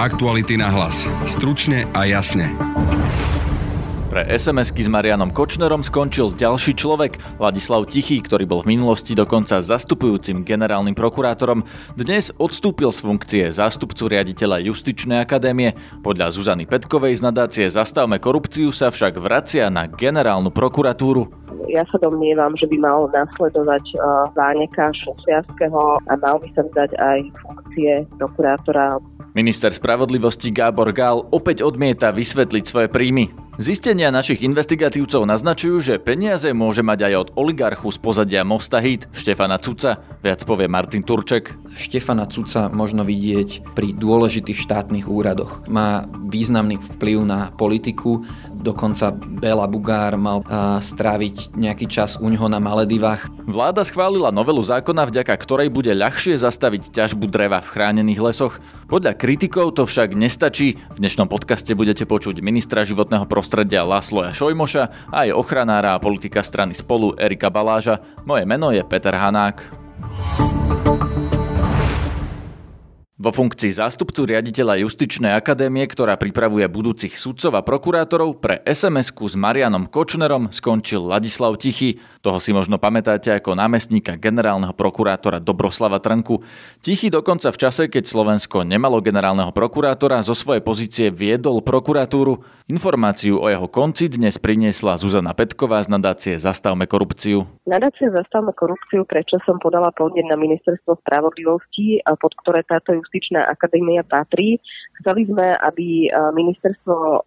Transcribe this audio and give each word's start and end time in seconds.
Aktuality 0.00 0.56
na 0.56 0.72
hlas. 0.72 1.04
Stručne 1.28 1.84
a 1.92 2.08
jasne. 2.08 2.48
Pre 4.08 4.24
SMS-ky 4.24 4.80
s 4.80 4.88
Marianom 4.88 5.28
Kočnerom 5.28 5.84
skončil 5.84 6.32
ďalší 6.40 6.72
človek, 6.72 7.20
Ladislav 7.36 7.84
Tichý, 7.84 8.24
ktorý 8.24 8.48
bol 8.48 8.64
v 8.64 8.80
minulosti 8.80 9.12
dokonca 9.12 9.60
zastupujúcim 9.60 10.40
generálnym 10.40 10.96
prokurátorom. 10.96 11.68
Dnes 12.00 12.32
odstúpil 12.40 12.88
z 12.96 13.04
funkcie 13.04 13.44
zástupcu 13.52 14.08
riaditeľa 14.08 14.64
Justičnej 14.72 15.20
akadémie. 15.20 15.76
Podľa 16.00 16.32
Zuzany 16.32 16.64
Petkovej 16.64 17.20
z 17.20 17.28
nadácie 17.28 17.68
Zastavme 17.68 18.16
korupciu 18.16 18.72
sa 18.72 18.88
však 18.88 19.20
vracia 19.20 19.68
na 19.68 19.84
generálnu 19.84 20.48
prokuratúru. 20.48 21.28
Ja 21.68 21.84
sa 21.92 22.00
domnievam, 22.00 22.56
že 22.56 22.64
by 22.72 22.76
mal 22.80 23.12
nasledovať 23.12 23.84
uh, 24.00 24.32
Váneka 24.32 24.96
Šusiaského 24.96 26.00
a 26.08 26.12
mal 26.24 26.40
by 26.40 26.48
sa 26.56 26.64
vzdať 26.64 26.90
aj 26.96 27.18
funkcie 27.44 28.08
prokurátora 28.16 28.96
Minister 29.30 29.70
spravodlivosti 29.70 30.50
Gábor 30.50 30.90
Gál 30.90 31.22
opäť 31.30 31.62
odmieta 31.62 32.10
vysvetliť 32.10 32.64
svoje 32.66 32.88
príjmy. 32.90 33.49
Zistenia 33.60 34.08
našich 34.08 34.40
investigatívcov 34.40 35.28
naznačujú, 35.28 35.84
že 35.84 36.00
peniaze 36.00 36.48
môže 36.56 36.80
mať 36.80 37.12
aj 37.12 37.14
od 37.20 37.28
oligarchu 37.36 37.92
z 37.92 38.00
pozadia 38.00 38.40
Mosta 38.40 38.80
Hit, 38.80 39.04
Štefana 39.12 39.60
Cuca. 39.60 40.00
Viac 40.24 40.48
povie 40.48 40.64
Martin 40.64 41.04
Turček. 41.04 41.52
Štefana 41.76 42.24
Cuca 42.24 42.72
možno 42.72 43.04
vidieť 43.04 43.76
pri 43.76 43.92
dôležitých 43.92 44.64
štátnych 44.64 45.04
úradoch. 45.04 45.68
Má 45.68 46.08
významný 46.32 46.80
vplyv 46.80 47.20
na 47.20 47.52
politiku, 47.52 48.24
dokonca 48.64 49.12
Bela 49.12 49.68
Bugár 49.68 50.16
mal 50.16 50.40
stráviť 50.80 51.52
nejaký 51.52 51.84
čas 51.84 52.16
u 52.16 52.32
ňoho 52.32 52.48
na 52.48 52.64
Maledivách. 52.64 53.28
Vláda 53.44 53.84
schválila 53.84 54.32
novelu 54.32 54.64
zákona, 54.64 55.04
vďaka 55.04 55.36
ktorej 55.36 55.68
bude 55.68 55.92
ľahšie 55.92 56.40
zastaviť 56.40 56.96
ťažbu 56.96 57.28
dreva 57.28 57.60
v 57.60 57.76
chránených 57.76 58.24
lesoch. 58.24 58.56
Podľa 58.88 59.20
kritikov 59.20 59.76
to 59.76 59.84
však 59.84 60.16
nestačí. 60.16 60.80
V 60.96 60.98
dnešnom 60.98 61.28
podcaste 61.28 61.76
budete 61.76 62.08
počuť 62.08 62.40
ministra 62.40 62.88
životného 62.88 63.28
prostredia 63.28 63.48
prostredia 63.50 63.82
Lasloja 63.82 64.30
Šojmoša 64.30 65.10
a 65.10 65.26
aj 65.26 65.34
ochranára 65.34 65.98
a 65.98 65.98
politika 65.98 66.38
strany 66.38 66.70
Spolu 66.70 67.18
Erika 67.18 67.50
Baláža. 67.50 67.98
Moje 68.22 68.46
meno 68.46 68.70
je 68.70 68.86
Peter 68.86 69.10
Hanák. 69.18 69.58
Vo 73.20 73.28
funkcii 73.36 73.76
zástupcu 73.76 74.24
riaditeľa 74.24 74.80
Justičnej 74.80 75.36
akadémie, 75.36 75.84
ktorá 75.84 76.16
pripravuje 76.16 76.64
budúcich 76.72 77.20
sudcov 77.20 77.52
a 77.52 77.60
prokurátorov, 77.60 78.40
pre 78.40 78.64
SMS-ku 78.64 79.28
s 79.28 79.36
Marianom 79.36 79.92
Kočnerom 79.92 80.48
skončil 80.48 81.04
Ladislav 81.04 81.60
Tichy. 81.60 82.00
Toho 82.24 82.40
si 82.40 82.56
možno 82.56 82.80
pamätáte 82.80 83.28
ako 83.28 83.52
námestníka 83.52 84.16
generálneho 84.16 84.72
prokurátora 84.72 85.36
Dobroslava 85.36 86.00
Trnku. 86.00 86.40
Tichy 86.80 87.12
dokonca 87.12 87.52
v 87.52 87.60
čase, 87.60 87.92
keď 87.92 88.08
Slovensko 88.08 88.64
nemalo 88.64 89.04
generálneho 89.04 89.52
prokurátora, 89.52 90.24
zo 90.24 90.32
svojej 90.32 90.64
pozície 90.64 91.12
viedol 91.12 91.60
prokuratúru. 91.60 92.40
Informáciu 92.72 93.36
o 93.36 93.52
jeho 93.52 93.68
konci 93.68 94.08
dnes 94.08 94.40
priniesla 94.40 94.96
Zuzana 94.96 95.36
Petková 95.36 95.84
z 95.84 95.92
nadácie 95.92 96.40
Zastavme 96.40 96.88
korupciu. 96.88 97.44
Nadácia 97.68 98.08
Zastavme 98.16 98.56
korupciu 98.56 99.04
prečo 99.04 99.36
som 99.44 99.60
podala 99.60 99.92
podnet 99.92 100.24
na 100.24 100.40
ministerstvo 100.40 100.96
spravodlivosti, 101.04 102.00
pod 102.16 102.32
ktoré 102.40 102.64
táto 102.64 102.96
justičná 103.10 103.50
akadémia 103.50 104.06
patrí. 104.06 104.62
Chceli 105.02 105.26
sme, 105.26 105.58
aby 105.58 106.06
e, 106.06 106.08
ministerstvo 106.30 106.94
e, 106.94 107.18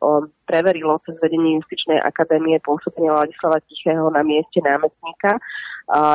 preverilo 0.43 0.99
cez 1.07 1.15
vedenie 1.19 1.59
justičnej 1.59 1.99
akadémie 2.03 2.59
pôsobenia 2.61 3.15
Ladislava 3.15 3.63
Tichého 3.65 4.07
na 4.11 4.21
mieste 4.21 4.59
námestníka 4.59 5.37
e, 5.37 5.41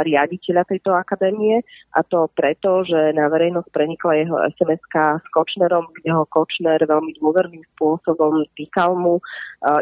riaditeľa 0.05 0.62
tejto 0.69 0.93
akadémie 0.95 1.65
a 1.97 2.01
to 2.05 2.29
preto, 2.37 2.84
že 2.84 3.17
na 3.17 3.29
verejnosť 3.33 3.69
prenikla 3.73 4.12
jeho 4.21 4.37
sms 4.56 4.83
s 5.19 5.27
Kočnerom, 5.33 5.89
kde 6.01 6.11
ho 6.12 6.25
Kočner 6.29 6.81
veľmi 6.84 7.17
dôverným 7.21 7.65
spôsobom 7.77 8.45
týkal 8.56 8.97
mu, 8.97 9.21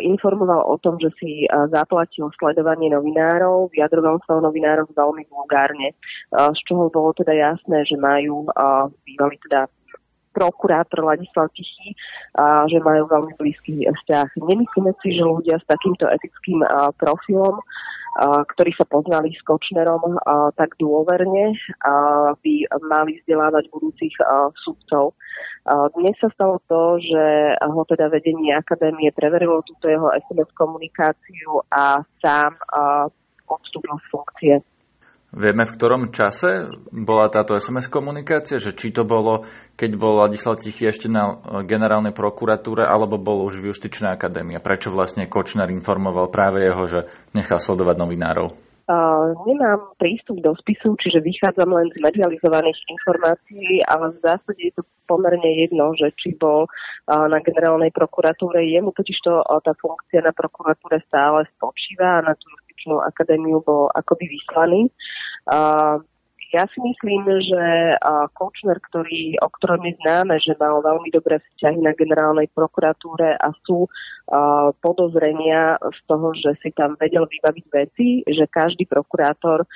informoval 0.01 0.65
o 0.65 0.77
tom, 0.81 0.97
že 0.97 1.13
si 1.21 1.45
zaplatil 1.69 2.33
sledovanie 2.41 2.89
novinárov, 2.91 3.71
vyjadroval 3.77 4.19
sa 4.25 4.41
o 4.41 4.45
novinárov 4.45 4.89
veľmi 4.97 5.29
vulgárne, 5.29 5.93
z 6.33 6.61
čoho 6.65 6.89
bolo 6.89 7.13
teda 7.13 7.37
jasné, 7.37 7.85
že 7.85 8.01
majú 8.01 8.49
bývali 9.05 9.37
teda 9.47 9.69
prokurátor 10.37 11.01
Ladislav 11.01 11.49
Tichý, 11.57 11.97
že 12.69 12.79
majú 12.85 13.09
veľmi 13.09 13.33
blízky 13.41 13.89
vzťah. 13.89 14.37
Nemyslíme 14.37 14.93
si, 15.01 15.17
že 15.17 15.25
ľudia 15.25 15.57
s 15.57 15.65
takýmto 15.65 16.05
etickým 16.13 16.61
profilom, 17.01 17.57
ktorí 18.57 18.73
sa 18.77 18.89
poznali 18.89 19.33
s 19.33 19.41
Kočnerom 19.45 20.21
tak 20.57 20.77
dôverne, 20.77 21.57
by 22.41 22.55
mali 22.85 23.21
vzdelávať 23.25 23.69
budúcich 23.73 24.13
sudcov. 24.61 25.17
Dnes 25.97 26.17
sa 26.21 26.33
stalo 26.33 26.61
to, 26.65 26.97
že 27.01 27.25
ho 27.61 27.83
teda 27.85 28.09
vedenie 28.09 28.57
akadémie 28.57 29.13
preverilo 29.13 29.65
túto 29.65 29.89
jeho 29.89 30.13
SMS 30.29 30.49
komunikáciu 30.57 31.61
a 31.73 32.01
sám 32.21 32.57
odstúpil 33.49 33.97
z 34.01 34.07
funkcie. 34.09 34.55
Vieme, 35.37 35.69
v 35.69 35.75
ktorom 35.77 36.17
čase 36.17 36.65
bola 36.89 37.29
táto 37.29 37.53
SMS 37.61 37.93
komunikácia? 37.93 38.57
Že 38.57 38.73
či 38.73 38.89
to 38.89 39.05
bolo, 39.05 39.45
keď 39.77 39.91
bol 40.01 40.25
Ladislav 40.25 40.57
Tichý 40.57 40.89
ešte 40.89 41.13
na 41.13 41.29
e, 41.29 41.35
generálnej 41.69 42.17
prokuratúre, 42.17 42.89
alebo 42.89 43.21
bol 43.21 43.45
už 43.45 43.61
v 43.61 43.69
Justičnej 43.69 44.17
akadémii? 44.17 44.57
Prečo 44.65 44.89
vlastne 44.89 45.29
Kočner 45.29 45.69
informoval 45.69 46.33
práve 46.33 46.65
jeho, 46.65 46.89
že 46.89 47.01
nechal 47.37 47.61
sledovať 47.61 48.01
novinárov? 48.01 48.49
Uh, 48.89 49.37
nemám 49.45 49.93
prístup 50.01 50.41
do 50.41 50.57
spisu, 50.57 50.97
čiže 50.97 51.21
vychádzam 51.21 51.69
len 51.69 51.91
z 51.93 52.01
medializovaných 52.01 52.79
informácií, 52.97 53.83
ale 53.83 54.17
v 54.17 54.23
zásade 54.25 54.63
je 54.63 54.73
to 54.79 54.89
pomerne 55.11 55.51
jedno, 55.59 55.93
že 55.99 56.17
či 56.17 56.33
bol 56.39 56.65
uh, 56.65 57.27
na 57.29 57.43
generálnej 57.45 57.93
prokuratúre. 57.93 58.63
Jemu 58.63 58.95
totiž 58.95 59.19
to, 59.21 59.43
uh, 59.43 59.61
tá 59.61 59.77
funkcia 59.77 60.25
na 60.25 60.33
prokuratúre 60.33 61.03
stále 61.13 61.45
spočíva 61.59 62.25
a 62.25 62.25
na 62.31 62.33
tú 62.39 62.47
akadémiu 62.95 63.59
bol 63.67 63.91
akoby 63.91 64.31
vyslaný. 64.31 64.87
Ja 66.55 66.63
si 66.73 66.79
myslím, 66.79 67.27
že 67.43 67.65
Kočner, 68.39 68.79
ktorý, 68.79 69.35
o 69.43 69.51
ktorom 69.51 69.83
je 69.83 69.99
známe, 69.99 70.39
že 70.39 70.55
mal 70.57 70.79
veľmi 70.79 71.11
dobré 71.11 71.43
vzťahy 71.43 71.83
na 71.83 71.91
generálnej 71.93 72.47
prokuratúre 72.55 73.35
a 73.35 73.51
sú 73.67 73.91
podozrenia 74.79 75.77
z 75.83 76.01
toho, 76.07 76.31
že 76.39 76.55
si 76.63 76.71
tam 76.73 76.95
vedel 77.03 77.27
vybaviť 77.27 77.67
veci, 77.75 78.23
že 78.25 78.47
každý 78.47 78.87
prokurátor, 78.87 79.67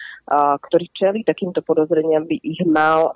ktorý 0.62 0.86
čeli 0.94 1.20
takýmto 1.26 1.60
podozreniam, 1.66 2.22
by 2.24 2.38
ich 2.38 2.62
mal 2.64 3.12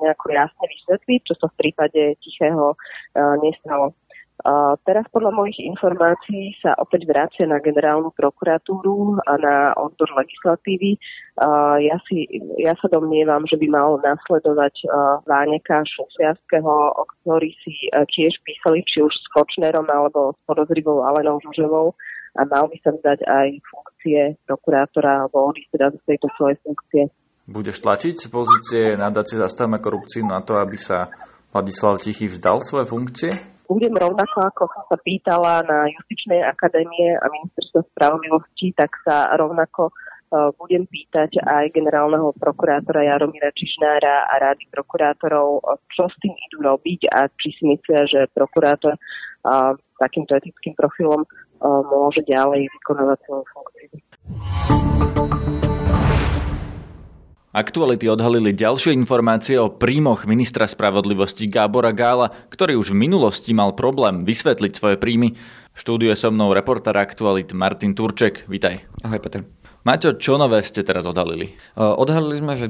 nejako 0.00 0.26
jasne 0.30 0.64
vysvetliť, 0.64 1.20
čo 1.28 1.34
sa 1.34 1.50
v 1.50 1.58
prípade 1.60 2.14
Tichého 2.22 2.78
nestalo. 3.42 3.92
A 4.42 4.74
teraz 4.82 5.06
podľa 5.14 5.30
mojich 5.30 5.62
informácií 5.62 6.58
sa 6.58 6.74
opäť 6.82 7.06
vracia 7.06 7.46
na 7.46 7.62
generálnu 7.62 8.10
prokuratúru 8.18 9.22
a 9.22 9.38
na 9.38 9.56
odbor 9.78 10.10
legislatívy. 10.18 10.98
A 11.38 11.78
ja, 11.78 11.96
si, 12.10 12.26
ja 12.58 12.74
sa 12.74 12.90
domnievam, 12.90 13.46
že 13.46 13.54
by 13.54 13.66
mal 13.70 14.02
nasledovať 14.02 14.74
Váneka 15.22 15.86
Šusiaského, 15.86 16.74
o 16.98 17.02
ktorý 17.22 17.54
si 17.62 17.86
tiež 17.94 18.34
písali 18.42 18.82
či 18.90 19.06
už 19.06 19.14
s 19.14 19.26
Kočnerom 19.38 19.86
alebo 19.86 20.34
s 20.34 20.40
podozrivou 20.50 21.06
Alenou 21.06 21.38
Žužovou 21.38 21.94
a 22.34 22.42
mal 22.42 22.66
by 22.66 22.76
sa 22.82 22.90
vzdať 22.90 23.22
aj 23.22 23.48
funkcie 23.70 24.34
prokurátora 24.50 25.24
alebo 25.24 25.54
odísť 25.54 25.70
teda 25.78 25.86
z 25.94 26.02
tejto 26.10 26.26
svojej 26.34 26.58
funkcie. 26.66 27.02
Budeš 27.46 27.78
tlačiť 27.78 28.16
pozície 28.32 28.98
nadácie 28.98 29.38
zastavme 29.38 29.78
korupciu 29.78 30.26
na 30.26 30.42
to, 30.42 30.58
aby 30.58 30.74
sa 30.74 31.06
Vladislav 31.54 32.02
Tichý 32.02 32.26
vzdal 32.26 32.58
svoje 32.58 32.90
funkcie? 32.90 33.30
Budem 33.68 33.94
rovnako, 33.96 34.38
ako 34.48 34.64
sa 34.88 34.96
pýtala 35.00 35.64
na 35.64 35.88
Justičnej 35.88 36.44
akadémie 36.44 37.16
a 37.18 37.26
ministerstvo 37.32 37.84
spravodlivosti, 37.92 38.72
tak 38.76 38.92
sa 39.02 39.32
rovnako 39.36 39.90
uh, 39.90 40.52
budem 40.60 40.84
pýtať 40.88 41.40
aj 41.42 41.72
generálneho 41.72 42.32
prokurátora 42.36 43.04
Jaromíra 43.08 43.50
Čižnára 43.56 44.28
a 44.28 44.34
rády 44.40 44.68
prokurátorov, 44.68 45.64
uh, 45.64 45.80
čo 45.92 46.08
s 46.08 46.16
tým 46.20 46.32
idú 46.50 46.62
robiť 46.64 47.08
a 47.10 47.28
či 47.40 47.52
si 47.56 47.64
myslia, 47.66 48.04
že 48.06 48.30
prokurátor 48.32 48.96
uh, 48.96 49.72
takýmto 50.00 50.36
etickým 50.36 50.76
profilom 50.76 51.24
môže 51.64 52.20
ďalej 52.28 52.68
vykonávať 52.68 53.18
svoju 53.24 53.44
funkciu. 53.56 53.88
Aktuality 57.54 58.10
odhalili 58.10 58.50
ďalšie 58.50 58.90
informácie 58.90 59.54
o 59.62 59.70
príjmoch 59.70 60.26
ministra 60.26 60.66
spravodlivosti 60.66 61.46
Gábora 61.46 61.94
Gála, 61.94 62.34
ktorý 62.50 62.74
už 62.82 62.90
v 62.90 63.06
minulosti 63.06 63.54
mal 63.54 63.78
problém 63.78 64.26
vysvetliť 64.26 64.74
svoje 64.74 64.98
príjmy. 64.98 65.38
Štúdiu 65.70 66.10
je 66.10 66.18
so 66.18 66.34
mnou 66.34 66.50
reportér 66.50 66.98
Aktualit 66.98 67.54
Martin 67.54 67.94
Turček. 67.94 68.50
Vitaj. 68.50 68.82
Ahoj 69.06 69.22
Peter. 69.22 69.46
Maťo, 69.86 70.18
čo 70.18 70.34
nové 70.34 70.66
ste 70.66 70.82
teraz 70.82 71.06
odhalili? 71.06 71.54
Odhalili 71.78 72.42
sme, 72.42 72.58
že 72.58 72.66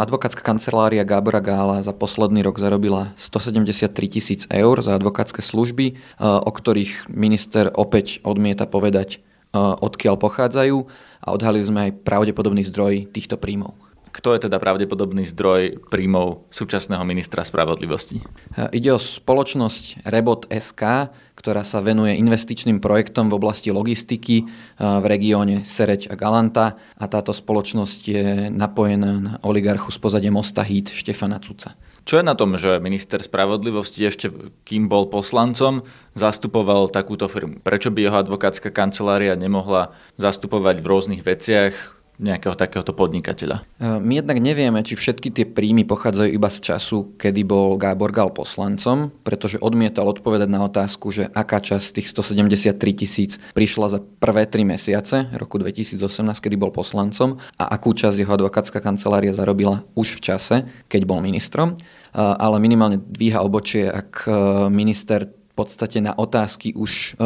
advokátska 0.00 0.40
kancelária 0.40 1.04
Gábora 1.04 1.44
Gála 1.44 1.84
za 1.84 1.92
posledný 1.92 2.40
rok 2.40 2.56
zarobila 2.56 3.12
173 3.20 3.92
tisíc 4.08 4.48
eur 4.48 4.80
za 4.80 4.96
advokátske 4.96 5.44
služby, 5.44 5.92
o 6.24 6.50
ktorých 6.56 7.12
minister 7.12 7.68
opäť 7.68 8.24
odmieta 8.24 8.64
povedať, 8.64 9.20
odkiaľ 9.52 10.16
pochádzajú 10.16 10.76
a 11.20 11.28
odhalili 11.36 11.68
sme 11.68 11.80
aj 11.92 12.00
pravdepodobný 12.00 12.64
zdroj 12.64 13.12
týchto 13.12 13.36
príjmov. 13.36 13.76
Kto 14.16 14.32
je 14.32 14.48
teda 14.48 14.56
pravdepodobný 14.56 15.28
zdroj 15.28 15.76
príjmov 15.92 16.48
súčasného 16.48 17.04
ministra 17.04 17.44
spravodlivosti? 17.44 18.24
Ide 18.72 18.96
o 18.96 18.98
spoločnosť 18.98 20.08
Rebot 20.08 20.48
SK, 20.48 21.12
ktorá 21.36 21.60
sa 21.60 21.84
venuje 21.84 22.16
investičným 22.16 22.80
projektom 22.80 23.28
v 23.28 23.36
oblasti 23.36 23.68
logistiky 23.68 24.48
v 24.80 25.04
regióne 25.04 25.68
Sereď 25.68 26.08
a 26.08 26.16
Galanta 26.16 26.80
a 26.96 27.04
táto 27.12 27.36
spoločnosť 27.36 28.00
je 28.08 28.24
napojená 28.48 29.12
na 29.20 29.32
oligarchu 29.44 29.92
z 29.92 30.00
pozadia 30.00 30.32
Mosta 30.32 30.64
Hít 30.64 30.96
Štefana 30.96 31.36
Cuca. 31.36 31.76
Čo 32.06 32.22
je 32.22 32.24
na 32.24 32.38
tom, 32.38 32.54
že 32.54 32.78
minister 32.78 33.18
spravodlivosti 33.18 34.06
ešte 34.06 34.30
kým 34.62 34.86
bol 34.86 35.10
poslancom, 35.10 35.82
zastupoval 36.14 36.88
takúto 36.88 37.26
firmu? 37.26 37.58
Prečo 37.60 37.90
by 37.90 37.98
jeho 38.00 38.16
advokátska 38.22 38.70
kancelária 38.70 39.34
nemohla 39.34 39.92
zastupovať 40.16 40.80
v 40.80 40.86
rôznych 40.86 41.22
veciach 41.26 41.95
nejakého 42.16 42.56
takéhoto 42.56 42.96
podnikateľa? 42.96 43.62
E, 43.76 44.00
my 44.00 44.12
jednak 44.24 44.38
nevieme, 44.40 44.80
či 44.80 44.96
všetky 44.96 45.28
tie 45.32 45.44
príjmy 45.44 45.84
pochádzajú 45.84 46.30
iba 46.32 46.48
z 46.48 46.58
času, 46.72 47.16
kedy 47.20 47.44
bol 47.44 47.76
Gábor 47.76 48.12
Gal 48.12 48.32
poslancom, 48.32 49.12
pretože 49.24 49.60
odmietal 49.60 50.08
odpovedať 50.08 50.48
na 50.48 50.64
otázku, 50.64 51.12
že 51.12 51.28
aká 51.32 51.60
časť 51.60 52.00
tých 52.00 52.08
173 52.12 52.76
tisíc 52.96 53.32
prišla 53.52 53.86
za 53.92 53.98
prvé 54.00 54.48
tri 54.48 54.64
mesiace 54.64 55.28
roku 55.36 55.60
2018, 55.60 56.00
kedy 56.40 56.56
bol 56.56 56.72
poslancom 56.72 57.36
a 57.60 57.64
akú 57.68 57.92
časť 57.92 58.16
jeho 58.16 58.32
advokátska 58.32 58.80
kancelária 58.80 59.36
zarobila 59.36 59.84
už 59.92 60.16
v 60.16 60.20
čase, 60.32 60.56
keď 60.88 61.02
bol 61.04 61.20
ministrom. 61.20 61.76
E, 61.76 61.76
ale 62.16 62.56
minimálne 62.58 62.96
dvíha 62.96 63.44
obočie, 63.44 63.92
ak 63.92 64.24
e, 64.24 64.30
minister 64.72 65.28
v 65.28 65.54
podstate 65.56 66.04
na 66.04 66.12
otázky 66.12 66.76
už 66.76 67.16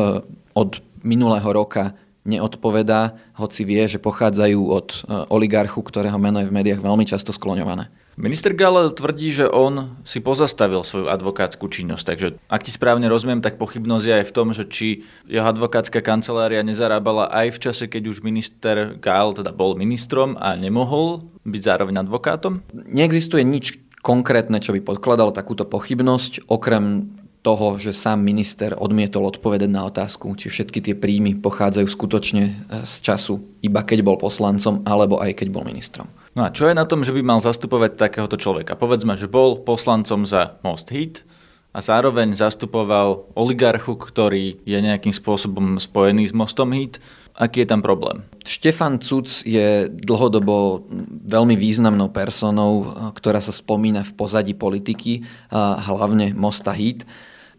od 0.54 0.70
minulého 1.02 1.50
roka 1.50 1.98
neodpovedá, 2.28 3.16
hoci 3.36 3.64
vie, 3.64 3.88
že 3.88 4.02
pochádzajú 4.02 4.60
od 4.60 4.88
e, 4.92 4.98
oligarchu, 5.32 5.80
ktorého 5.80 6.20
meno 6.20 6.44
je 6.44 6.48
v 6.48 6.56
médiách 6.56 6.84
veľmi 6.84 7.08
často 7.08 7.32
skloňované. 7.32 7.88
Minister 8.20 8.52
Gale 8.52 8.92
tvrdí, 8.92 9.32
že 9.32 9.48
on 9.48 9.96
si 10.04 10.20
pozastavil 10.20 10.84
svoju 10.84 11.08
advokátsku 11.08 11.64
činnosť, 11.72 12.04
takže 12.04 12.28
ak 12.52 12.68
ti 12.68 12.72
správne 12.74 13.08
rozumiem, 13.08 13.40
tak 13.40 13.56
pochybnosť 13.56 14.04
je 14.04 14.14
aj 14.20 14.24
v 14.28 14.34
tom, 14.36 14.52
že 14.52 14.68
či 14.68 15.08
jeho 15.24 15.46
advokátska 15.48 16.04
kancelária 16.04 16.60
nezarábala 16.60 17.32
aj 17.32 17.56
v 17.56 17.58
čase, 17.70 17.84
keď 17.88 18.12
už 18.12 18.20
minister 18.20 18.92
Gale 19.00 19.32
teda 19.32 19.56
bol 19.56 19.72
ministrom 19.72 20.36
a 20.36 20.52
nemohol 20.52 21.24
byť 21.48 21.62
zároveň 21.64 22.04
advokátom? 22.04 22.60
Neexistuje 22.74 23.40
nič 23.40 23.80
konkrétne, 24.04 24.60
čo 24.60 24.76
by 24.76 24.80
podkladalo 24.84 25.32
takúto 25.32 25.64
pochybnosť, 25.68 26.48
okrem 26.48 27.16
toho, 27.40 27.80
že 27.80 27.96
sám 27.96 28.20
minister 28.20 28.76
odmietol 28.76 29.24
odpovedať 29.32 29.70
na 29.72 29.88
otázku, 29.88 30.36
či 30.36 30.52
všetky 30.52 30.84
tie 30.84 30.94
príjmy 30.96 31.40
pochádzajú 31.40 31.88
skutočne 31.88 32.44
e, 32.44 32.52
z 32.84 32.94
času, 33.00 33.40
iba 33.64 33.80
keď 33.80 34.04
bol 34.04 34.20
poslancom, 34.20 34.84
alebo 34.84 35.16
aj 35.16 35.40
keď 35.40 35.48
bol 35.48 35.64
ministrom. 35.64 36.04
No 36.36 36.44
a 36.44 36.52
čo 36.52 36.68
je 36.68 36.76
na 36.76 36.84
tom, 36.84 37.00
že 37.00 37.16
by 37.16 37.24
mal 37.24 37.40
zastupovať 37.40 37.96
takéhoto 37.96 38.36
človeka? 38.36 38.76
Povedzme, 38.76 39.16
že 39.16 39.24
bol 39.24 39.64
poslancom 39.64 40.28
za 40.28 40.60
Most 40.60 40.92
Hit 40.92 41.24
a 41.72 41.80
zároveň 41.80 42.36
zastupoval 42.36 43.32
oligarchu, 43.32 43.96
ktorý 43.96 44.60
je 44.62 44.78
nejakým 44.78 45.14
spôsobom 45.14 45.80
spojený 45.80 46.28
s 46.28 46.34
Mostom 46.36 46.76
Hit. 46.76 47.00
Aký 47.40 47.64
je 47.64 47.72
tam 47.72 47.80
problém? 47.80 48.20
Štefan 48.44 49.00
Cuc 49.00 49.40
je 49.48 49.88
dlhodobo 49.88 50.84
veľmi 51.24 51.56
významnou 51.56 52.12
personou, 52.12 52.84
e, 52.84 52.86
ktorá 53.16 53.40
sa 53.40 53.48
spomína 53.48 54.04
v 54.04 54.12
pozadí 54.12 54.52
politiky, 54.52 55.24
hlavne 55.88 56.36
Mosta 56.36 56.76
Hit. 56.76 57.08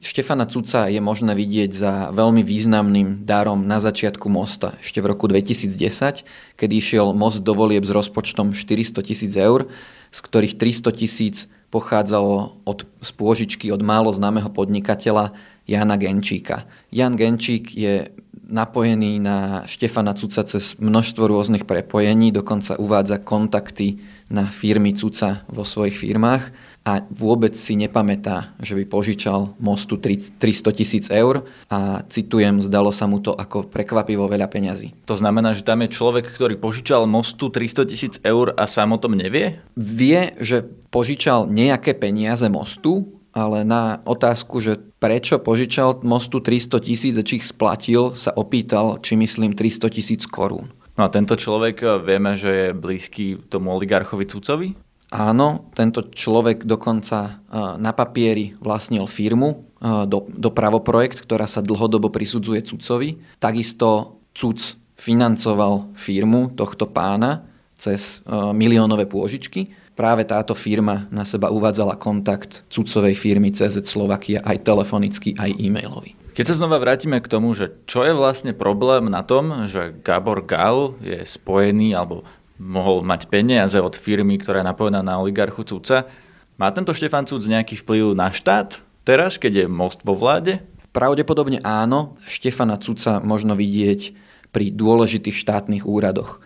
Štefana 0.02 0.50
Cuca 0.50 0.90
je 0.90 0.98
možné 0.98 1.38
vidieť 1.38 1.72
za 1.74 1.94
veľmi 2.10 2.42
významným 2.42 3.22
darom 3.22 3.70
na 3.70 3.78
začiatku 3.78 4.34
mosta 4.34 4.74
ešte 4.82 4.98
v 4.98 5.14
roku 5.14 5.30
2010, 5.30 6.26
kedy 6.58 6.74
išiel 6.74 7.14
most 7.14 7.46
do 7.46 7.54
volieb 7.54 7.86
s 7.86 7.94
rozpočtom 7.94 8.58
400 8.58 9.06
tisíc 9.06 9.34
eur, 9.38 9.70
z 10.10 10.20
ktorých 10.26 10.58
300 10.58 10.98
tisíc 10.98 11.46
pochádzalo 11.70 12.66
od, 12.66 12.80
z 12.98 13.12
pôžičky 13.14 13.70
od 13.70 13.86
málo 13.86 14.10
známeho 14.10 14.50
podnikateľa 14.50 15.38
Jana 15.70 16.02
Genčíka. 16.02 16.66
Jan 16.90 17.14
Genčík 17.14 17.70
je 17.70 18.10
napojený 18.52 19.24
na 19.24 19.64
Štefana 19.64 20.12
Cuca 20.14 20.44
cez 20.44 20.76
množstvo 20.78 21.26
rôznych 21.26 21.64
prepojení, 21.64 22.36
dokonca 22.36 22.76
uvádza 22.76 23.24
kontakty 23.24 24.04
na 24.28 24.52
firmy 24.52 24.92
Cuca 24.92 25.48
vo 25.48 25.64
svojich 25.64 25.96
firmách 25.96 26.52
a 26.82 27.06
vôbec 27.14 27.54
si 27.54 27.78
nepamätá, 27.78 28.58
že 28.58 28.74
by 28.74 28.90
požičal 28.90 29.54
mostu 29.62 30.02
300 30.02 30.42
tisíc 30.74 31.06
eur 31.14 31.46
a 31.70 32.02
citujem, 32.10 32.58
zdalo 32.58 32.90
sa 32.90 33.06
mu 33.06 33.22
to 33.22 33.38
ako 33.38 33.70
prekvapivo 33.70 34.26
veľa 34.26 34.50
peňazí. 34.50 34.90
To 35.06 35.14
znamená, 35.14 35.54
že 35.54 35.62
tam 35.62 35.86
je 35.86 35.94
človek, 35.94 36.34
ktorý 36.34 36.58
požičal 36.58 37.06
mostu 37.06 37.54
300 37.54 37.86
tisíc 37.86 38.14
eur 38.26 38.58
a 38.58 38.66
sám 38.66 38.98
o 38.98 39.02
tom 39.02 39.14
nevie? 39.14 39.62
Vie, 39.78 40.34
že 40.42 40.66
požičal 40.90 41.46
nejaké 41.54 41.94
peniaze 41.94 42.50
mostu, 42.50 43.21
ale 43.32 43.64
na 43.64 44.04
otázku, 44.04 44.60
že 44.60 44.80
prečo 45.00 45.40
požičal 45.40 46.04
mostu 46.04 46.44
300 46.44 46.84
tisíc 46.84 47.16
a 47.16 47.24
či 47.24 47.40
ich 47.40 47.48
splatil, 47.48 48.14
sa 48.16 48.36
opýtal, 48.36 49.00
či 49.00 49.16
myslím 49.16 49.56
300 49.56 49.88
tisíc 49.92 50.24
korún. 50.28 50.72
No 51.00 51.08
a 51.08 51.10
tento 51.10 51.40
človek 51.40 51.76
eh, 51.82 51.90
vieme, 52.04 52.36
že 52.36 52.52
je 52.52 52.68
blízky 52.76 53.40
tomu 53.48 53.72
oligarchovi 53.74 54.26
Cucovi? 54.28 54.70
Áno, 55.12 55.68
tento 55.76 56.08
človek 56.08 56.64
dokonca 56.64 57.44
na 57.52 57.92
papieri 57.92 58.56
vlastnil 58.64 59.04
firmu 59.12 59.76
do, 60.08 60.24
do 60.32 60.50
Pravoprojekt, 60.56 61.28
ktorá 61.28 61.52
sa 61.52 61.60
dlhodobo 61.60 62.08
prisudzuje 62.08 62.64
Cucovi. 62.64 63.20
Takisto 63.36 64.24
Cuc 64.32 64.80
financoval 64.96 65.92
firmu 66.00 66.56
tohto 66.56 66.88
pána 66.88 67.44
cez 67.76 68.24
miliónové 68.56 69.04
pôžičky. 69.04 69.76
Práve 69.92 70.24
táto 70.24 70.56
firma 70.56 71.06
na 71.12 71.28
seba 71.28 71.52
uvádzala 71.52 72.00
kontakt 72.00 72.64
Cucovej 72.72 73.14
firmy 73.14 73.52
CZ 73.52 73.84
Slovakia 73.84 74.40
aj 74.42 74.64
telefonicky, 74.64 75.36
aj 75.36 75.52
e-mailový. 75.60 76.16
Keď 76.32 76.46
sa 76.48 76.58
znova 76.64 76.80
vrátime 76.80 77.20
k 77.20 77.28
tomu, 77.28 77.52
že 77.52 77.76
čo 77.84 78.08
je 78.08 78.16
vlastne 78.16 78.56
problém 78.56 79.12
na 79.12 79.20
tom, 79.20 79.68
že 79.68 79.92
Gabor 80.00 80.48
Gal 80.48 80.96
je 81.04 81.28
spojený 81.28 81.92
alebo 81.92 82.24
mohol 82.56 83.04
mať 83.04 83.28
peniaze 83.28 83.76
od 83.76 83.92
firmy, 84.00 84.40
ktorá 84.40 84.64
je 84.64 84.70
napojená 84.72 85.04
na 85.04 85.20
oligarchu 85.20 85.68
Cuca. 85.68 86.08
Má 86.56 86.72
tento 86.72 86.96
Štefan 86.96 87.28
Cuc 87.28 87.44
nejaký 87.44 87.84
vplyv 87.84 88.16
na 88.16 88.32
štát 88.32 88.80
teraz, 89.04 89.36
keď 89.36 89.66
je 89.66 89.66
most 89.68 90.08
vo 90.08 90.16
vláde? 90.16 90.64
Pravdepodobne 90.96 91.60
áno. 91.68 92.16
Štefana 92.24 92.80
Cuca 92.80 93.20
možno 93.20 93.60
vidieť 93.60 94.16
pri 94.56 94.72
dôležitých 94.72 95.36
štátnych 95.36 95.84
úradoch. 95.84 96.40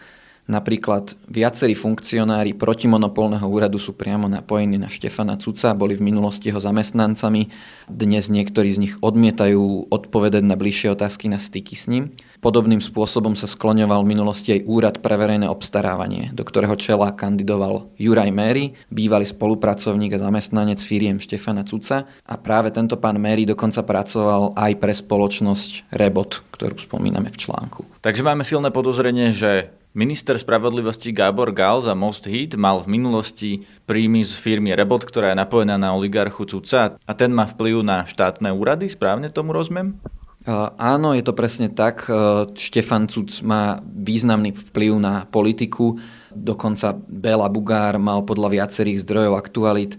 Napríklad 0.45 1.18
viacerí 1.25 1.74
funkcionári 1.74 2.53
protimonopolného 2.53 3.50
úradu 3.50 3.81
sú 3.81 3.97
priamo 3.97 4.30
napojení 4.30 4.77
na 4.77 4.86
Štefana 4.86 5.42
Cuca, 5.42 5.74
boli 5.74 5.97
v 5.97 6.06
minulosti 6.06 6.53
jeho 6.53 6.62
zamestnancami. 6.62 7.50
Dnes 7.89 8.29
niektorí 8.29 8.70
z 8.70 8.77
nich 8.77 8.93
odmietajú 9.01 9.89
odpovedať 9.89 10.46
na 10.46 10.53
bližšie 10.53 10.93
otázky 10.93 11.34
na 11.34 11.41
styky 11.41 11.74
s 11.74 11.89
ním. 11.89 12.13
Podobným 12.46 12.77
spôsobom 12.77 13.34
sa 13.34 13.50
skloňoval 13.50 14.05
v 14.05 14.12
minulosti 14.13 14.53
aj 14.53 14.70
Úrad 14.70 14.96
pre 15.01 15.17
verejné 15.17 15.50
obstarávanie, 15.50 16.29
do 16.29 16.46
ktorého 16.46 16.77
čela 16.77 17.10
kandidoval 17.10 17.89
Juraj 17.98 18.29
Méry, 18.29 18.77
bývalý 18.93 19.25
spolupracovník 19.25 20.13
a 20.13 20.29
zamestnanec 20.29 20.77
firiem 20.77 21.17
Štefana 21.17 21.65
Cuca 21.65 22.05
a 22.05 22.36
práve 22.38 22.70
tento 22.70 23.01
pán 23.01 23.17
Méry 23.17 23.50
dokonca 23.50 23.81
pracoval 23.81 24.53
aj 24.53 24.72
pre 24.77 24.93
spoločnosť 24.93 25.89
Rebot, 25.89 26.46
ktorú 26.53 26.77
spomíname 26.77 27.34
v 27.34 27.50
článku. 27.50 27.81
Takže 28.05 28.22
máme 28.22 28.46
silné 28.46 28.70
podozrenie, 28.70 29.34
že 29.34 29.74
Minister 29.96 30.36
spravodlivosti 30.36 31.16
Gábor 31.16 31.56
Gál 31.56 31.80
za 31.80 31.96
Most 31.96 32.28
Heat 32.28 32.60
mal 32.60 32.84
v 32.84 33.00
minulosti 33.00 33.64
príjmy 33.88 34.28
z 34.28 34.36
firmy 34.36 34.75
Rebot, 34.75 35.00
ktorá 35.08 35.32
je 35.32 35.40
napojená 35.40 35.80
na 35.80 35.96
oligarchu 35.96 36.44
Cuca 36.44 37.00
a 37.00 37.12
ten 37.16 37.32
má 37.32 37.48
vplyv 37.48 37.80
na 37.80 38.04
štátne 38.04 38.52
úrady, 38.52 38.92
správne 38.92 39.32
tomu 39.32 39.56
rozumiem? 39.56 39.96
Áno, 40.78 41.18
je 41.18 41.24
to 41.25 41.34
presne 41.34 41.74
tak. 41.74 42.06
Štefan 42.54 43.10
Cuc 43.10 43.42
má 43.42 43.82
významný 43.82 44.54
vplyv 44.54 44.94
na 45.02 45.25
politiku 45.25 45.98
Dokonca 46.36 46.92
Bela 47.08 47.48
Bugár 47.48 47.96
mal 47.96 48.28
podľa 48.28 48.60
viacerých 48.60 49.08
zdrojov 49.08 49.40
aktualit 49.40 49.96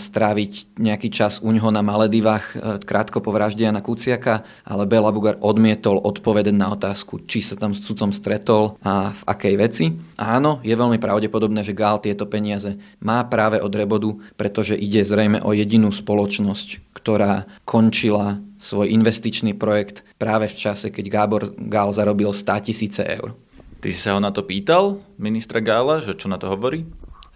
stráviť 0.00 0.80
nejaký 0.80 1.12
čas 1.12 1.44
u 1.44 1.52
ňoho 1.52 1.68
na 1.68 1.84
Maledivách 1.84 2.56
krátko 2.88 3.20
po 3.20 3.28
vražde 3.28 3.68
Jana 3.68 3.84
Kuciaka, 3.84 4.40
ale 4.64 4.88
Bela 4.88 5.12
Bugár 5.12 5.36
odmietol 5.44 6.00
odpovedať 6.00 6.56
na 6.56 6.72
otázku, 6.72 7.28
či 7.28 7.44
sa 7.44 7.60
tam 7.60 7.76
s 7.76 7.84
cudcom 7.84 8.16
stretol 8.16 8.80
a 8.80 9.12
v 9.12 9.22
akej 9.28 9.54
veci. 9.60 9.84
Áno, 10.16 10.64
je 10.64 10.72
veľmi 10.72 10.96
pravdepodobné, 10.96 11.60
že 11.60 11.76
Gál 11.76 12.00
tieto 12.00 12.24
peniaze 12.24 12.80
má 13.04 13.20
práve 13.28 13.60
od 13.60 13.68
Rebodu, 13.68 14.16
pretože 14.40 14.72
ide 14.72 15.04
zrejme 15.04 15.44
o 15.44 15.52
jedinú 15.52 15.92
spoločnosť, 15.92 16.85
ktorá 17.06 17.46
končila 17.62 18.42
svoj 18.58 18.90
investičný 18.90 19.54
projekt 19.54 20.02
práve 20.18 20.50
v 20.50 20.58
čase, 20.58 20.90
keď 20.90 21.06
Gábor 21.06 21.54
Gál 21.54 21.94
zarobil 21.94 22.34
100 22.34 22.66
tisíce 22.66 23.06
eur. 23.06 23.38
Ty 23.78 23.88
si 23.94 24.00
sa 24.02 24.18
ho 24.18 24.20
na 24.20 24.34
to 24.34 24.42
pýtal, 24.42 24.98
ministra 25.14 25.62
Gála, 25.62 26.02
že 26.02 26.18
čo 26.18 26.26
na 26.26 26.34
to 26.34 26.50
hovorí? 26.50 26.82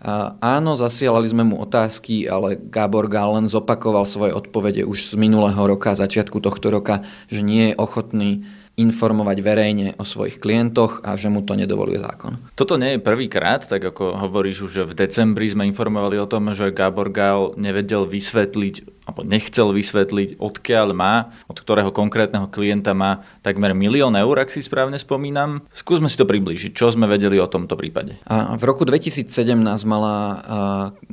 A 0.02 0.34
áno, 0.42 0.74
zasielali 0.74 1.30
sme 1.30 1.46
mu 1.46 1.62
otázky, 1.62 2.26
ale 2.26 2.58
Gábor 2.58 3.06
Gál 3.06 3.38
len 3.38 3.46
zopakoval 3.46 4.02
svoje 4.10 4.34
odpovede 4.34 4.82
už 4.82 5.14
z 5.14 5.14
minulého 5.14 5.62
roka, 5.62 5.94
začiatku 5.94 6.42
tohto 6.42 6.66
roka, 6.74 7.06
že 7.30 7.46
nie 7.46 7.70
je 7.70 7.78
ochotný 7.78 8.42
informovať 8.80 9.38
verejne 9.44 9.86
o 10.00 10.04
svojich 10.08 10.40
klientoch 10.40 11.04
a 11.04 11.12
že 11.20 11.28
mu 11.28 11.44
to 11.44 11.52
nedovoluje 11.52 12.00
zákon. 12.00 12.40
Toto 12.56 12.80
nie 12.80 12.96
je 12.96 13.04
prvýkrát, 13.04 13.60
tak 13.60 13.84
ako 13.84 14.16
hovoríš 14.24 14.72
už, 14.72 14.88
v 14.88 14.96
decembri 14.96 15.52
sme 15.52 15.68
informovali 15.68 16.16
o 16.16 16.24
tom, 16.24 16.48
že 16.56 16.72
Gábor 16.72 17.12
Gál 17.12 17.52
nevedel 17.60 18.08
vysvetliť 18.08 19.00
alebo 19.10 19.26
nechcel 19.26 19.74
vysvetliť, 19.74 20.38
odkiaľ 20.38 20.94
má, 20.94 21.34
od 21.50 21.58
ktorého 21.58 21.90
konkrétneho 21.90 22.46
klienta 22.46 22.94
má 22.94 23.26
takmer 23.42 23.74
milión 23.74 24.14
eur, 24.14 24.38
ak 24.38 24.54
si 24.54 24.62
správne 24.62 25.02
spomínam. 25.02 25.66
Skúsme 25.74 26.06
si 26.06 26.14
to 26.14 26.30
približiť, 26.30 26.70
čo 26.70 26.94
sme 26.94 27.10
vedeli 27.10 27.42
o 27.42 27.50
tomto 27.50 27.74
prípade. 27.74 28.22
A 28.30 28.54
v 28.54 28.62
roku 28.62 28.86
2017 28.86 29.26
mala 29.82 30.14